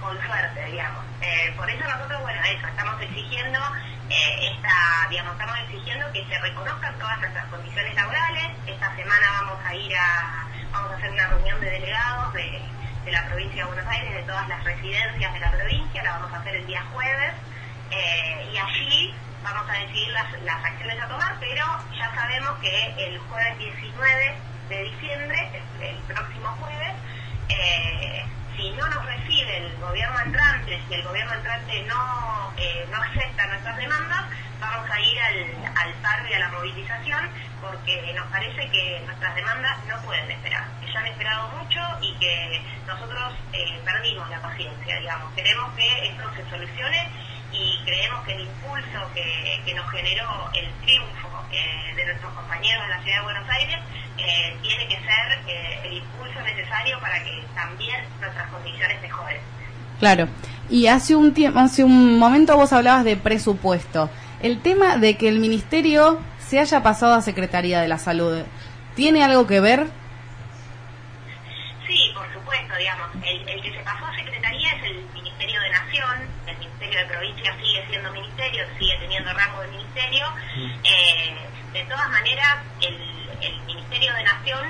con 0.00 0.16
suerte, 0.20 0.64
digamos. 0.70 1.02
Eh, 1.22 1.43
por 1.56 1.70
eso 1.70 1.84
nosotros, 1.84 2.20
bueno, 2.22 2.40
eso, 2.44 2.66
estamos 2.66 3.00
exigiendo, 3.00 3.60
eh, 4.10 4.50
estamos 5.10 5.58
exigiendo 5.68 6.10
que 6.12 6.24
se 6.26 6.38
reconozcan 6.38 6.98
todas 6.98 7.18
nuestras 7.20 7.46
condiciones 7.46 7.94
laborales. 7.94 8.44
Esta 8.66 8.94
semana 8.96 9.26
vamos 9.40 9.64
a 9.64 9.74
ir 9.74 9.96
a, 9.96 10.46
vamos 10.72 10.92
a 10.92 10.96
hacer 10.96 11.10
una 11.10 11.26
reunión 11.28 11.60
de 11.60 11.70
delegados 11.70 12.32
de, 12.32 12.62
de 13.04 13.12
la 13.12 13.26
provincia 13.26 13.62
de 13.62 13.64
Buenos 13.64 13.86
Aires, 13.86 14.14
de 14.14 14.22
todas 14.22 14.48
las 14.48 14.64
residencias 14.64 15.32
de 15.32 15.40
la 15.40 15.50
provincia, 15.50 16.02
la 16.02 16.10
vamos 16.12 16.32
a 16.32 16.36
hacer 16.38 16.56
el 16.56 16.66
día 16.66 16.82
jueves, 16.92 17.34
eh, 17.90 18.50
y 18.52 18.58
allí 18.58 19.14
vamos 19.42 19.68
a 19.68 19.72
decidir 19.74 20.08
las, 20.08 20.42
las 20.42 20.64
acciones 20.64 21.00
a 21.02 21.08
tomar, 21.08 21.36
pero 21.38 21.64
ya 21.96 22.14
sabemos 22.14 22.58
que 22.60 22.94
el 23.06 23.18
jueves 23.18 23.58
19 23.58 24.34
de 24.68 24.82
diciembre, 24.84 25.62
el, 25.78 25.82
el 25.82 25.96
próximo 26.02 26.48
jueves, 26.60 26.94
eh, 27.48 28.24
si 28.64 28.70
no 28.70 28.88
nos 28.88 29.04
recibe 29.04 29.58
el 29.58 29.76
gobierno 29.76 30.20
entrante, 30.20 30.80
si 30.88 30.94
el 30.94 31.02
gobierno 31.02 31.34
entrante 31.34 31.82
no, 31.82 32.52
eh, 32.56 32.88
no 32.90 32.96
acepta 32.96 33.46
nuestras 33.46 33.76
demandas, 33.76 34.24
vamos 34.58 34.90
a 34.90 35.00
ir 35.00 35.20
al, 35.20 35.76
al 35.76 35.92
paro 36.00 36.26
y 36.30 36.32
a 36.32 36.38
la 36.38 36.48
movilización 36.48 37.28
porque 37.60 38.14
nos 38.14 38.26
parece 38.28 38.70
que 38.70 39.02
nuestras 39.04 39.34
demandas 39.34 39.84
no 39.84 40.00
pueden 40.00 40.30
esperar, 40.30 40.64
que 40.80 40.90
ya 40.90 40.98
han 40.98 41.06
esperado 41.08 41.48
mucho 41.48 41.80
y 42.00 42.14
que 42.14 42.62
nosotros 42.86 43.34
eh, 43.52 43.82
perdimos 43.84 44.30
la 44.30 44.40
paciencia, 44.40 44.98
digamos. 44.98 45.34
Queremos 45.34 45.74
que 45.74 46.08
esto 46.08 46.24
se 46.34 46.48
solucione 46.48 47.33
y 47.54 47.78
creemos 47.84 48.24
que 48.24 48.34
el 48.34 48.40
impulso 48.40 48.98
que, 49.14 49.62
que 49.64 49.74
nos 49.74 49.88
generó 49.90 50.50
el 50.54 50.68
triunfo 50.84 51.28
eh, 51.52 51.94
de 51.94 52.04
nuestros 52.06 52.32
compañeros 52.34 52.82
de 52.82 52.88
la 52.88 53.02
ciudad 53.02 53.18
de 53.18 53.24
Buenos 53.24 53.48
Aires 53.48 53.76
eh, 54.18 54.56
tiene 54.62 54.88
que 54.88 54.96
ser 54.96 55.38
eh, 55.46 55.80
el 55.84 55.92
impulso 55.98 56.40
necesario 56.40 56.98
para 57.00 57.22
que 57.22 57.44
también 57.54 58.04
nuestras 58.20 58.50
condiciones 58.50 59.00
mejoren. 59.00 59.40
Claro. 60.00 60.28
Y 60.68 60.88
hace 60.88 61.14
un 61.14 61.32
tiempo, 61.34 61.60
hace 61.60 61.84
un 61.84 62.18
momento 62.18 62.56
vos 62.56 62.72
hablabas 62.72 63.04
de 63.04 63.16
presupuesto. 63.16 64.10
El 64.40 64.60
tema 64.60 64.96
de 64.96 65.16
que 65.16 65.28
el 65.28 65.38
ministerio 65.38 66.20
se 66.38 66.58
haya 66.58 66.82
pasado 66.82 67.14
a 67.14 67.22
Secretaría 67.22 67.80
de 67.80 67.88
la 67.88 67.98
Salud, 67.98 68.42
¿tiene 68.94 69.22
algo 69.22 69.46
que 69.46 69.60
ver? 69.60 69.86
Sí, 71.86 72.10
por 72.14 72.26
supuesto, 72.32 72.74
digamos, 72.76 73.08
el, 73.22 73.48
el 73.48 73.62
que 73.62 73.72
se 73.72 73.84
pasó 73.84 74.06
a 74.06 74.16
Secretaría 74.16 74.72
es 74.72 74.84
el 74.84 75.04
Ministerio 75.14 75.60
de 75.60 75.70
Nación, 75.70 76.28
el 76.46 76.56
Ministerio 76.94 77.08
de 77.08 77.14
Provincia 77.14 77.56
sigue 77.60 77.86
siendo 77.88 78.10
ministerio, 78.12 78.64
sigue 78.78 78.96
teniendo 79.00 79.32
rango 79.32 79.60
de 79.62 79.68
ministerio. 79.68 80.26
Eh, 80.84 81.36
de 81.72 81.84
todas 81.86 82.08
maneras, 82.10 82.58
el, 82.80 83.28
el 83.40 83.60
Ministerio 83.62 84.14
de 84.14 84.22
Nación 84.22 84.68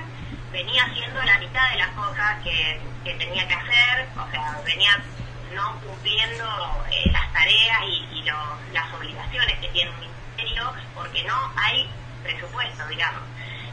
venía 0.50 0.84
haciendo 0.84 1.22
la 1.22 1.38
mitad 1.38 1.70
de 1.70 1.76
las 1.76 1.88
cosas 1.90 2.42
que, 2.42 2.80
que 3.04 3.14
tenía 3.14 3.46
que 3.46 3.54
hacer, 3.54 4.08
o 4.16 4.30
sea, 4.30 4.58
venía 4.64 4.98
no 5.52 5.78
cumpliendo 5.80 6.84
eh, 6.90 7.10
las 7.12 7.30
tareas 7.32 7.80
y, 7.88 8.18
y 8.18 8.22
lo- 8.22 8.58
las 8.72 8.90
obligaciones 8.94 9.58
que 9.58 9.68
tiene 9.68 9.90
un 9.90 10.00
ministerio, 10.00 10.72
porque 10.94 11.22
no 11.24 11.52
hay 11.56 11.90
presupuesto, 12.22 12.86
digamos. 12.88 13.22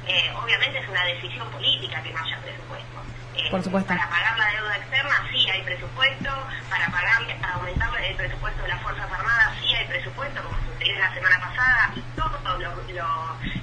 Eh, 0.07 0.29
obviamente 0.35 0.77
es 0.79 0.89
una 0.89 1.05
decisión 1.05 1.49
política 1.51 2.01
que 2.03 2.11
no 2.11 2.21
haya 2.21 2.37
presupuesto. 2.39 3.01
Eh, 3.33 3.49
Por 3.49 3.63
supuesto. 3.63 3.87
Para 3.87 4.09
pagar 4.09 4.37
la 4.37 4.51
deuda 4.51 4.75
externa 4.75 5.15
sí 5.31 5.49
hay 5.49 5.61
presupuesto, 5.61 6.29
para 6.69 6.87
pagar, 6.89 7.25
para 7.39 7.53
aumentar 7.53 7.80
el 8.11 8.17
presupuesto 8.17 8.61
de 8.61 8.67
las 8.67 8.81
Fuerzas 8.81 9.09
Armadas 9.09 9.55
sí 9.61 9.73
hay 9.73 9.87
presupuesto, 9.87 10.43
como 10.43 10.57
sucedió 10.59 10.99
la 10.99 11.13
semana 11.13 11.39
pasada, 11.39 11.91
y 11.95 12.01
todos 12.15 12.43
los, 12.43 12.59
los, 12.59 13.01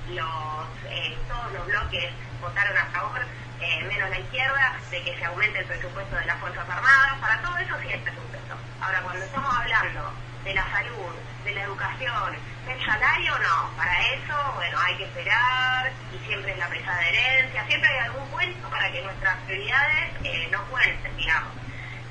los, 0.09 0.67
eh, 0.89 1.19
todos 1.29 1.53
los 1.53 1.67
bloques 1.67 2.13
votaron 2.41 2.77
a 2.79 2.87
favor, 2.87 3.21
eh, 3.61 3.85
menos 3.85 4.09
la 4.09 4.19
izquierda, 4.19 4.73
de 4.91 5.05
que 5.05 5.19
se 5.19 5.25
aumente 5.27 5.59
el 5.59 5.67
presupuesto 5.67 6.17
de 6.17 6.25
las 6.25 6.41
Fuerzas 6.41 6.67
Armadas, 6.69 7.19
para 7.21 7.43
todo 7.43 7.59
eso 7.59 7.77
sí 7.83 7.89
hay 7.93 8.01
presupuesto. 8.01 8.57
Ahora, 8.81 9.03
cuando 9.03 9.25
estamos 9.25 9.55
hablando 9.55 10.13
de 10.45 10.55
la 10.55 10.65
salud, 10.71 11.15
de 11.45 11.53
la 11.53 11.63
educación, 11.63 12.37
del 12.67 12.87
salario, 12.87 13.39
no. 13.39 13.77
Para 13.77 14.01
eso, 14.01 14.53
bueno, 14.55 14.79
hay 14.81 14.97
que 14.97 15.05
esperar 15.05 15.93
y 16.15 16.27
siempre 16.27 16.53
es 16.53 16.59
la 16.59 16.69
presa 16.69 16.95
de 16.97 17.09
herencia, 17.09 17.67
siempre 17.67 17.91
hay 17.91 17.99
algún 18.07 18.27
cuento 18.31 18.69
para 18.71 18.91
que 18.91 19.03
nuestras 19.03 19.37
prioridades 19.45 20.11
eh, 20.25 20.49
no 20.51 20.63
cuenten, 20.71 21.17
digamos. 21.17 21.53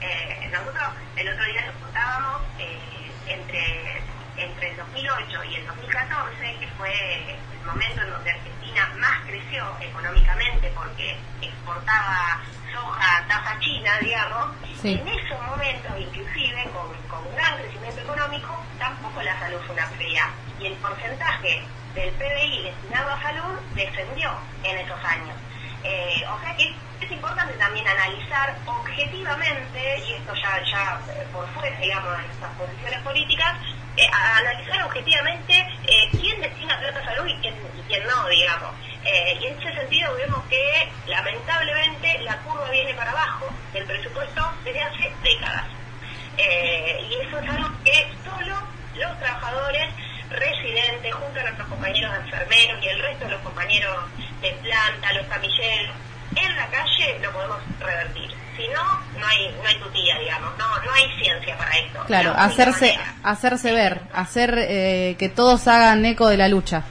Eh, 0.02 0.50
nosotros 0.52 0.94
el 1.18 1.28
otro 1.30 1.46
día 1.46 1.66
nos 1.66 1.76
contábamos 1.76 2.42
eh, 2.60 3.12
entre, 3.28 4.02
entre 4.38 4.70
el 4.70 4.78
2008 4.78 5.44
y 5.46 5.56
el 5.56 5.68
2014, 5.68 6.58
que 6.60 6.68
fue 6.78 6.92
el 6.94 7.66
momento 7.66 8.02
en 8.02 8.10
donde 8.12 8.32
Argentina 8.32 8.90
más 8.98 9.20
creció 9.26 9.66
económicamente 9.82 10.72
porque 10.76 11.18
exportaba 11.42 12.42
soja 12.72 13.18
a 13.18 13.28
tasa 13.28 13.60
china, 13.60 13.98
digamos, 14.02 14.48
Sí. 14.82 14.94
en 14.94 15.08
esos 15.08 15.42
momentos, 15.42 15.92
inclusive, 15.98 16.64
con, 16.72 16.94
con 17.10 17.26
un 17.26 17.36
gran 17.36 17.58
crecimiento 17.58 18.00
económico, 18.02 18.64
tampoco 18.78 19.22
la 19.24 19.40
salud 19.40 19.58
fue 19.66 19.74
una 19.76 19.88
prioridad. 19.90 20.30
Y 20.60 20.68
el 20.68 20.74
porcentaje 20.76 21.64
del 21.96 22.12
PBI 22.14 22.62
destinado 22.64 23.10
a 23.12 23.22
salud 23.24 23.60
descendió 23.74 24.32
en 24.64 24.78
esos 24.78 25.04
años. 25.04 25.36
Eh, 25.84 26.24
o 26.30 26.40
sea 26.42 26.56
que 26.56 26.76
es 27.02 27.12
importante 27.12 27.54
también 27.54 27.88
analizar 27.88 28.56
objetivamente, 28.66 30.04
y 30.08 30.14
esto 30.14 30.34
ya, 30.34 30.64
ya 30.64 31.00
eh, 31.14 31.28
por 31.32 31.48
fuera, 31.54 31.78
digamos, 31.80 32.18
de 32.18 32.24
nuestras 32.26 32.54
posiciones 32.56 33.00
políticas, 33.02 33.58
eh, 33.96 34.08
analizar 34.12 34.84
objetivamente 34.84 35.54
eh, 35.86 36.10
quién 36.12 36.40
destina 36.42 36.80
plata 36.80 37.00
a 37.00 37.06
salud 37.06 37.28
y 37.28 37.36
quién, 37.38 37.56
y 37.78 37.82
quién 37.88 38.06
no, 38.08 38.28
digamos. 38.28 38.72
Y 39.08 39.46
en 39.46 39.58
ese 39.58 39.74
sentido 39.74 40.14
vemos 40.16 40.44
que 40.50 40.92
lamentablemente 41.06 42.20
la 42.24 42.38
curva 42.40 42.70
viene 42.70 42.94
para 42.94 43.12
abajo 43.12 43.48
del 43.72 43.86
presupuesto 43.86 44.52
desde 44.66 44.82
hace 44.82 45.14
décadas. 45.24 45.66
Y 46.38 47.16
eso 47.26 47.40
es 47.40 47.50
algo 47.50 47.70
que 47.86 48.12
solo 48.26 48.58
los 48.96 49.20
trabajadores 49.20 49.94
residentes, 50.30 51.14
junto 51.14 51.40
a 51.40 51.44
nuestros 51.44 51.68
compañeros 51.70 52.14
enfermeros 52.18 52.84
y 52.84 52.88
el 52.88 53.02
resto 53.02 53.26
de 53.26 53.32
los 53.32 53.42
compañeros 53.42 53.96
de 54.42 54.52
planta, 54.52 55.14
los 55.14 55.26
camilleros, 55.28 55.96
en 56.36 56.56
la 56.56 56.68
calle 56.68 57.20
lo 57.22 57.32
podemos 57.32 57.58
revertir. 57.80 58.32
Si 58.58 58.68
no, 58.70 58.84
no 59.20 59.28
hay, 59.28 59.56
no 59.62 59.68
hay 59.68 59.76
tutía, 59.80 60.18
digamos, 60.20 60.58
no, 60.58 60.80
no 60.84 60.92
hay 60.94 61.12
ciencia 61.22 61.56
para 61.58 61.72
esto. 61.78 62.04
Claro, 62.08 62.34
hacerse, 62.36 62.94
manera- 62.94 63.14
hacerse 63.24 63.72
ver, 63.72 64.02
hacer 64.14 64.56
eh, 64.58 65.16
que 65.20 65.30
todos 65.30 65.68
hagan 65.68 66.04
eco 66.06 66.28
de 66.28 66.38
la 66.38 66.48
lucha. 66.48 66.84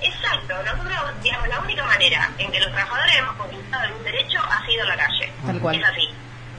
Exacto, 0.00 0.54
nosotros, 0.64 1.22
digamos, 1.22 1.48
la 1.48 1.60
única 1.60 1.84
manera 1.84 2.30
en 2.38 2.50
que 2.52 2.60
los 2.60 2.70
trabajadores 2.72 3.16
hemos 3.16 3.34
conquistado 3.36 3.82
algún 3.84 4.04
derecho 4.04 4.38
ha 4.42 4.64
sido 4.66 4.84
la 4.86 4.96
calle. 4.96 5.32
Tal 5.46 5.60
cual. 5.60 5.76
Es 5.76 5.88
así. 5.88 6.08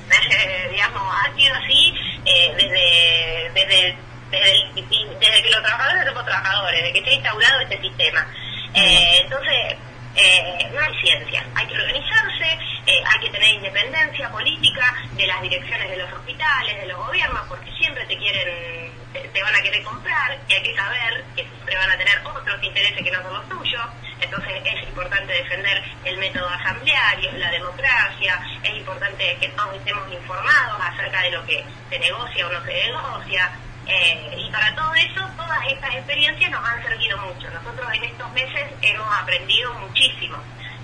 Digamos, 0.71 1.01
ha 1.15 1.35
sido 1.35 1.53
así 1.55 1.93
eh, 2.25 2.53
desde, 2.55 3.51
desde, 3.53 3.97
desde, 4.31 4.51
el- 4.51 5.19
desde 5.19 5.43
que 5.43 5.49
los 5.49 5.61
trabajadores 5.61 6.05
somos 6.07 6.25
trabajadores, 6.25 6.83
desde 6.83 6.93
que 6.93 7.03
se 7.03 7.09
ha 7.09 7.13
instaurado 7.13 7.61
este 7.61 7.81
sistema. 7.81 8.27
Eh, 8.73 9.21
entonces, 9.23 9.77
eh, 10.15 10.69
no 10.73 10.79
hay 10.79 10.93
ciencia, 11.01 11.45
hay 11.55 11.67
que 11.67 11.73
organizarse, 11.73 12.57
eh, 12.85 13.03
hay 13.05 13.19
que 13.21 13.29
tener 13.29 13.49
independencia 13.55 14.29
política 14.31 14.95
de 15.13 15.27
las 15.27 15.41
direcciones 15.41 15.89
de 15.89 15.97
los 15.97 16.11
hospitales, 16.13 16.81
de 16.81 16.87
los 16.87 16.97
gobiernos, 16.97 17.41
porque 17.47 17.71
siempre 17.73 18.05
te 18.05 18.17
quieren, 18.17 18.91
te, 19.13 19.19
te 19.19 19.43
van 19.43 19.55
a 19.55 19.61
querer 19.61 19.83
comprar, 19.83 20.37
y 20.47 20.53
hay 20.53 20.63
que 20.63 20.75
saber 20.75 21.23
que 21.35 21.43
siempre 21.43 21.75
van 21.77 21.91
a 21.91 21.97
tener 21.97 22.17
otros 22.25 22.63
intereses 22.63 23.03
que 23.03 23.11
no 23.11 23.21
son 23.21 23.33
los 23.33 23.49
tuyos, 23.49 23.81
entonces 24.21 24.61
es 24.65 24.83
importante 24.83 25.33
defender 25.33 25.83
el 26.03 26.17
método 26.17 26.49
asambleario, 26.49 27.31
la 27.33 27.51
democracia, 27.51 28.39
es 28.63 28.75
importante 28.75 29.37
que 29.39 29.47
todos 29.49 29.75
estemos 29.75 30.11
informados 30.11 30.81
acerca 30.81 31.21
de 31.21 31.31
lo 31.31 31.45
que 31.45 31.63
se 31.89 31.99
negocia 31.99 32.47
o 32.47 32.51
no 32.51 32.63
se 32.65 32.73
negocia, 32.73 33.51
eh, 33.89 34.35
y 34.37 34.51
para 34.51 34.73
todo 34.75 34.93
eso, 34.95 35.21
todas 35.35 35.59
estas 35.67 35.95
experiencias 35.95 36.51
nos 36.51 36.63
han 36.63 36.81
servido 36.83 37.17
mucho. 37.17 37.49
Nosotros 37.49 37.87
en 37.93 38.03
estos 38.03 38.31
meses 38.33 38.63
hemos 38.81 39.07
aprendido 39.19 39.73
muchísimo 39.75 40.37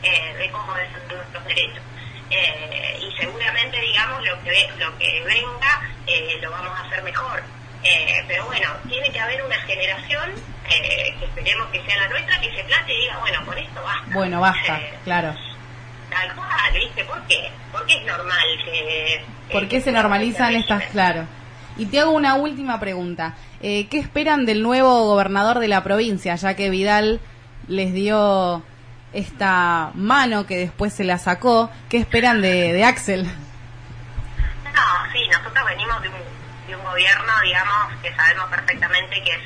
eh, 0.03 0.33
de 0.37 0.51
cómo 0.51 0.73
defender 0.73 1.17
nuestros 1.17 1.45
derechos. 1.45 1.83
Eh, 2.29 2.99
y 2.99 3.17
seguramente, 3.17 3.79
digamos, 3.79 4.25
lo 4.25 4.43
que, 4.43 4.69
lo 4.79 4.97
que 4.97 5.23
venga 5.23 5.81
eh, 6.07 6.39
lo 6.41 6.51
vamos 6.51 6.77
a 6.79 6.83
hacer 6.83 7.03
mejor. 7.03 7.43
Eh, 7.83 8.23
pero 8.27 8.45
bueno, 8.45 8.67
tiene 8.89 9.11
que 9.11 9.19
haber 9.19 9.43
una 9.43 9.57
generación, 9.61 10.31
eh, 10.67 11.15
que 11.19 11.25
esperemos 11.25 11.67
que 11.67 11.85
sea 11.85 11.95
la 11.97 12.07
nuestra, 12.07 12.41
que 12.41 12.49
se 12.55 12.63
plante 12.63 12.93
y 12.93 13.01
diga, 13.01 13.17
bueno, 13.19 13.45
con 13.45 13.57
esto 13.57 13.83
basta. 13.83 14.13
Bueno, 14.13 14.41
basta, 14.41 14.81
claro. 15.03 15.35
Tal 16.09 16.35
cual, 16.35 16.73
¿viste? 16.73 17.05
¿Por 17.05 17.21
qué? 17.27 17.51
¿Por 17.71 17.85
qué 17.85 17.97
es 17.97 18.05
normal 18.05 18.47
que... 18.63 19.25
¿Por 19.51 19.67
qué 19.67 19.81
se 19.81 19.91
normalizan 19.91 20.55
estas, 20.55 20.83
claro? 20.85 21.27
Y 21.77 21.87
te 21.87 21.99
hago 21.99 22.11
una 22.11 22.35
última 22.35 22.79
pregunta. 22.79 23.35
Eh, 23.61 23.87
¿Qué 23.89 23.99
esperan 23.99 24.45
del 24.45 24.63
nuevo 24.63 25.05
gobernador 25.05 25.59
de 25.59 25.67
la 25.67 25.83
provincia, 25.83 26.35
ya 26.35 26.55
que 26.55 26.69
Vidal 26.69 27.19
les 27.67 27.93
dio 27.93 28.63
esta 29.11 29.91
mano 29.93 30.45
que 30.45 30.57
después 30.57 30.93
se 30.93 31.03
la 31.03 31.17
sacó? 31.17 31.69
¿Qué 31.89 31.97
esperan 31.97 32.41
de, 32.41 32.83
Axel? 32.83 33.23
No, 33.23 35.11
sí, 35.11 35.27
nosotros 35.27 35.65
venimos 35.67 36.01
de 36.01 36.09
un, 36.09 36.15
de 36.67 36.75
un 36.75 36.83
gobierno, 36.83 37.33
digamos, 37.43 37.93
que 38.01 38.15
sabemos 38.15 38.45
perfectamente 38.49 39.21
que 39.23 39.31
es 39.31 39.41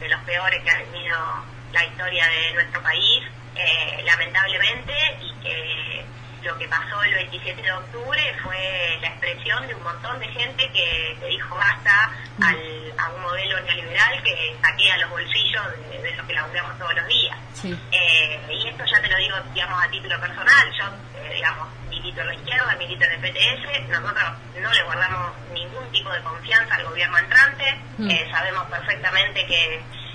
de 0.00 0.08
los 0.08 0.20
peores 0.20 0.62
que 0.62 0.70
ha 0.70 0.84
tenido 0.84 1.16
la 1.72 1.84
historia 1.84 2.26
de 2.26 2.54
nuestro 2.54 2.82
país, 2.82 3.22
eh, 3.54 4.02
lamentablemente, 4.04 4.92
y 5.20 5.42
que 5.42 6.04
lo 6.42 6.56
que 6.58 6.68
pasó 6.68 7.02
el 7.02 7.14
27 7.14 7.60
de 7.62 7.72
octubre 7.72 8.34
fue 8.42 8.98
la 9.00 9.08
expresión 9.08 9.66
de 9.66 9.74
un 9.74 9.82
montón 9.82 10.18
de 10.20 10.28
gente 10.28 10.70
que, 10.72 11.16
que 11.20 11.26
dijo 11.26 11.54
basta 11.56 12.10
al, 12.42 12.92
a 12.98 13.08
un 13.10 13.22
modelo 13.22 13.60
neoliberal 13.60 14.22
que 14.22 14.56
saquea 14.62 14.96
los 14.98 15.10
bolsillos 15.10 15.64
de, 15.90 15.98
de 16.02 16.16
lo 16.16 16.26
que 16.26 16.32
laburamos 16.34 16.78
todos 16.78 16.94
los 16.94 17.06
días. 17.06 17.36
Sí. 17.54 17.78
Eh, 17.92 18.40
y 18.50 18.68
esto 18.68 18.84
ya 18.84 19.00
te 19.02 19.08
lo 19.08 19.16
digo, 19.18 19.36
digamos, 19.52 19.84
a 19.84 19.90
título 19.90 20.18
personal. 20.20 20.72
Yo, 20.78 20.84
eh, 21.20 21.34
digamos, 21.34 21.68
milito 21.88 22.20
en 22.22 22.26
la 22.28 22.34
izquierda, 22.34 22.74
milito 22.76 23.04
en 23.04 23.12
el 23.12 23.20
PTS. 23.20 23.88
Nosotros 23.88 24.24
no 24.60 24.72
le 24.72 24.82
guardamos 24.84 25.32
ningún 25.52 25.90
tipo 25.92 26.10
de 26.10 26.20
confianza 26.22 26.74
al 26.76 26.84
gobierno 26.84 27.18
entrante. 27.18 27.78
Mm. 27.98 28.10
Eh, 28.10 28.28
sabemos 28.30 28.64
perfectamente 28.70 29.46
que, 29.46 29.74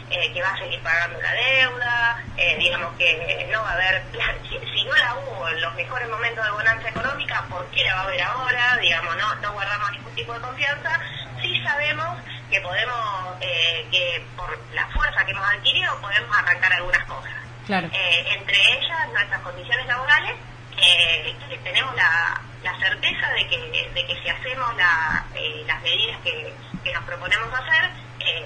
eh, 0.10 0.34
que 0.34 0.42
va 0.42 0.50
a 0.50 0.58
seguir 0.58 0.82
pagando 0.82 1.22
la 1.22 1.34
deuda. 1.34 2.24
eh, 2.38 2.56
digamos 2.60 2.96
que 2.98 3.48
no 3.52 3.62
va 3.62 3.70
a 3.70 3.74
haber, 3.74 4.04
si, 4.86 4.90
no 4.90 4.96
la 4.96 5.16
hubo 5.16 5.50
en 5.50 5.62
los 5.62 5.74
mejores 5.76 6.10
momentos 6.10 6.46
de 6.46 6.52
bonanza 6.52 6.90
económica, 6.90 7.44
¿por 7.50 7.66
qué 7.72 7.84
la 7.84 7.96
va 7.96 8.02
a 8.02 8.04
haber 8.04 8.22
ahora? 8.22 8.78
Digamos, 8.78 9.16
no, 9.18 9.36
no 9.36 9.54
guardamos 9.54 9.92
ningún 9.92 10.16
tipo 10.16 10.34
de 10.34 10.40
confianza. 10.42 11.00
Sí 11.42 11.62
sabemos 11.64 12.20
que 12.50 12.62
podemos, 12.62 13.38
eh, 13.42 13.88
que 13.92 14.26
por 14.36 14.58
la 14.74 14.88
fuerza 14.88 15.26
que 15.26 15.32
hemos 15.32 15.46
adquirido, 15.46 16.00
podemos 16.02 16.38
arrancar 16.38 16.74
algunas 16.74 17.04
cosas. 17.06 17.34
Claro. 17.66 17.88
Eh, 17.92 18.26
entre 18.38 18.56
ellas 18.56 19.10
nuestras 19.12 19.42
condiciones 19.42 19.88
laborales, 19.88 20.36
eh, 20.78 21.36
que 21.50 21.58
tenemos 21.60 21.96
la, 21.96 22.42
la 22.64 22.78
certeza 22.80 23.30
de 23.34 23.48
que, 23.48 23.92
de 23.94 24.06
que 24.06 24.22
si 24.22 24.30
hacemos 24.30 24.76
la, 24.76 25.26
las 25.66 25.82
medidas 25.82 26.20
que, 26.24 26.54
que 26.84 26.94
nos 26.94 27.04
proponemos 27.06 27.50
hacer, 27.54 27.90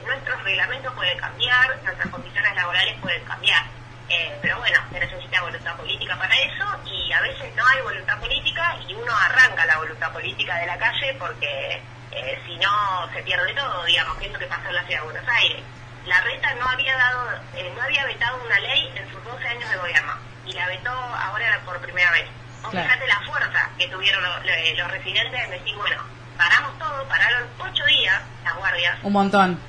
nuestros 0.05 0.43
reglamentos 0.43 0.93
pueden 0.93 1.17
cambiar, 1.17 1.81
nuestras 1.83 2.09
condiciones 2.09 2.55
laborales 2.55 2.95
pueden 3.01 3.23
cambiar. 3.23 3.63
Eh, 4.09 4.37
pero 4.41 4.57
bueno, 4.57 4.79
se 4.91 4.99
necesita 4.99 5.41
voluntad 5.41 5.75
política 5.77 6.17
para 6.17 6.33
eso 6.35 6.65
y 6.85 7.13
a 7.13 7.21
veces 7.21 7.53
no 7.55 7.63
hay 7.67 7.81
voluntad 7.81 8.19
política 8.19 8.75
y 8.87 8.93
uno 8.95 9.11
arranca 9.15 9.65
la 9.67 9.77
voluntad 9.77 10.11
política 10.11 10.55
de 10.57 10.65
la 10.65 10.77
calle 10.77 11.15
porque 11.19 11.81
eh, 12.11 12.41
si 12.45 12.55
no 12.57 13.07
se 13.13 13.21
pierde 13.21 13.53
todo, 13.53 13.85
digamos, 13.85 14.17
que 14.17 14.25
es 14.25 14.31
lo 14.33 14.39
que 14.39 14.47
pasó 14.47 14.67
en 14.67 14.75
la 14.75 14.83
ciudad 14.85 15.01
de 15.01 15.05
Buenos 15.11 15.29
Aires. 15.29 15.61
La 16.07 16.19
reta 16.21 16.53
no 16.55 16.67
había 16.67 16.97
dado, 16.97 17.29
eh, 17.55 17.71
no 17.75 17.81
había 17.83 18.03
vetado 18.05 18.41
una 18.43 18.59
ley 18.59 18.91
en 18.95 19.11
sus 19.11 19.23
12 19.23 19.47
años 19.47 19.69
de 19.69 19.77
gobierno 19.77 20.13
y 20.47 20.53
la 20.53 20.67
vetó 20.67 20.89
ahora 20.91 21.59
por 21.65 21.79
primera 21.81 22.11
vez. 22.11 22.25
Vos 22.63 22.71
Claro. 22.71 22.87
fíjate 22.87 23.07
la 23.07 23.19
fuerza 23.21 23.69
que 23.77 23.87
tuvieron 23.89 24.23
lo- 24.23 24.39
los 24.39 24.91
residentes 24.91 25.39
en 25.43 25.51
decir, 25.51 25.75
bueno, 25.75 26.01
paramos 26.35 26.79
todo, 26.79 27.03
pararon 27.07 27.47
ocho 27.59 27.85
días 27.85 28.19
las 28.43 28.55
guardias, 28.55 28.97
Un 29.03 29.13
montón. 29.13 29.59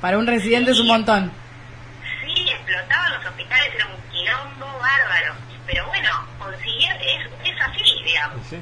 Para 0.00 0.18
un 0.18 0.26
residente 0.26 0.70
es 0.70 0.78
un 0.78 0.86
montón. 0.86 1.32
sí, 2.24 2.48
explotaban 2.50 3.12
los 3.14 3.26
hospitales, 3.26 3.74
era 3.74 3.86
quilombo 4.44 4.66
bárbaro, 4.78 5.34
pero 5.66 5.86
bueno, 5.86 6.08
consiguieron, 6.38 6.98
es, 7.00 7.50
es 7.50 7.60
así, 7.60 8.02
digamos. 8.04 8.46
Sí. 8.48 8.58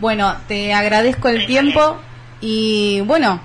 Bueno, 0.00 0.36
te 0.48 0.74
agradezco 0.74 1.28
el 1.28 1.40
Sí, 1.40 1.46
tiempo 1.46 1.98
y 2.40 3.00
bueno, 3.02 3.40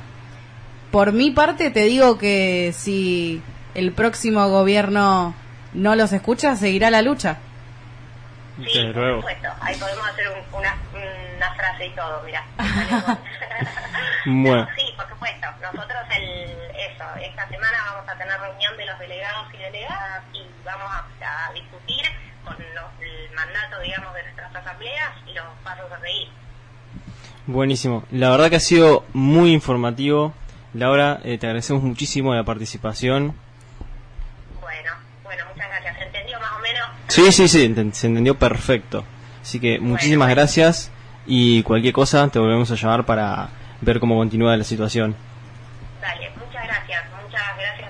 por 0.92 1.14
mi 1.14 1.32
parte 1.32 1.72
te 1.72 1.84
digo 1.86 2.18
que 2.18 2.74
si 2.76 3.42
el 3.74 3.94
próximo 3.94 4.48
gobierno 4.50 5.34
no 5.74 5.96
los 5.96 6.12
escucha, 6.12 6.56
seguirá 6.58 6.90
la 6.92 7.02
lucha. 7.02 7.38
Sí, 8.58 8.64
Desde 8.66 8.94
por 8.94 9.02
luego. 9.02 9.18
supuesto. 9.22 9.48
Ahí 9.62 9.76
podemos 9.78 10.08
hacer 10.10 10.28
un- 10.28 10.60
una, 10.60 10.76
una 11.38 11.54
frase 11.56 11.86
y 11.88 11.90
todo, 11.92 12.22
mira. 12.26 12.44
Bueno. 14.26 14.68
eso, 17.02 17.26
esta 17.26 17.48
semana 17.50 17.78
vamos 17.94 18.10
a 18.10 18.18
tener 18.18 18.40
reunión 18.40 18.78
de 18.78 18.86
los 18.86 19.00
delegados 19.00 19.54
y 19.54 19.58
delegadas 19.58 20.24
y 20.34 20.42
vamos 20.66 20.88
a, 20.90 21.50
a 21.50 21.54
discutir 21.54 22.04
con 22.46 22.56
los- 22.76 23.02
el 23.02 23.36
mandato, 23.36 23.80
digamos, 23.82 24.14
de 24.14 24.24
nuestras 24.24 24.56
asambleas 24.56 25.12
y 25.28 25.34
los 25.34 25.46
pasos 25.64 25.92
a 25.92 26.00
seguir. 26.00 26.30
Buenísimo. 27.48 28.04
La 28.12 28.30
verdad 28.30 28.50
que 28.50 28.56
ha 28.58 28.60
sido 28.62 29.06
muy 29.14 29.52
informativo. 29.52 30.34
Laura, 30.74 31.20
eh, 31.24 31.38
te 31.38 31.48
agradecemos 31.48 31.84
muchísimo 31.84 32.34
la 32.34 32.44
participación. 32.44 33.36
Bueno, 34.62 34.92
bueno, 35.24 35.44
muchas 35.52 35.68
gracias. 35.68 35.98
¿Se 35.98 36.04
entendió 36.04 36.40
más 36.40 36.52
o 36.54 36.60
menos? 36.60 36.88
Sí, 37.08 37.32
sí, 37.32 37.48
sí, 37.48 37.92
se 37.94 38.08
entendió 38.08 38.38
perfecto. 38.38 39.04
Así 39.42 39.60
que 39.60 39.80
muchísimas 39.80 40.28
bueno. 40.28 40.40
gracias 40.42 40.92
y 41.26 41.64
cualquier 41.64 41.94
cosa 41.94 42.28
te 42.30 42.40
volvemos 42.40 42.70
a 42.72 42.76
llamar 42.76 43.06
para 43.06 43.50
ver 43.82 44.00
cómo 44.00 44.16
continúa 44.18 44.56
la 44.56 44.64
situación. 44.64 45.16
Dale, 46.00 46.30
muchas 46.38 46.64
gracias. 46.64 47.04
Muchas 47.24 47.42
gracias 47.58 47.82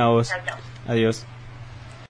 a 0.00 0.08
vos. 0.08 0.30
Adiós. 0.86 1.26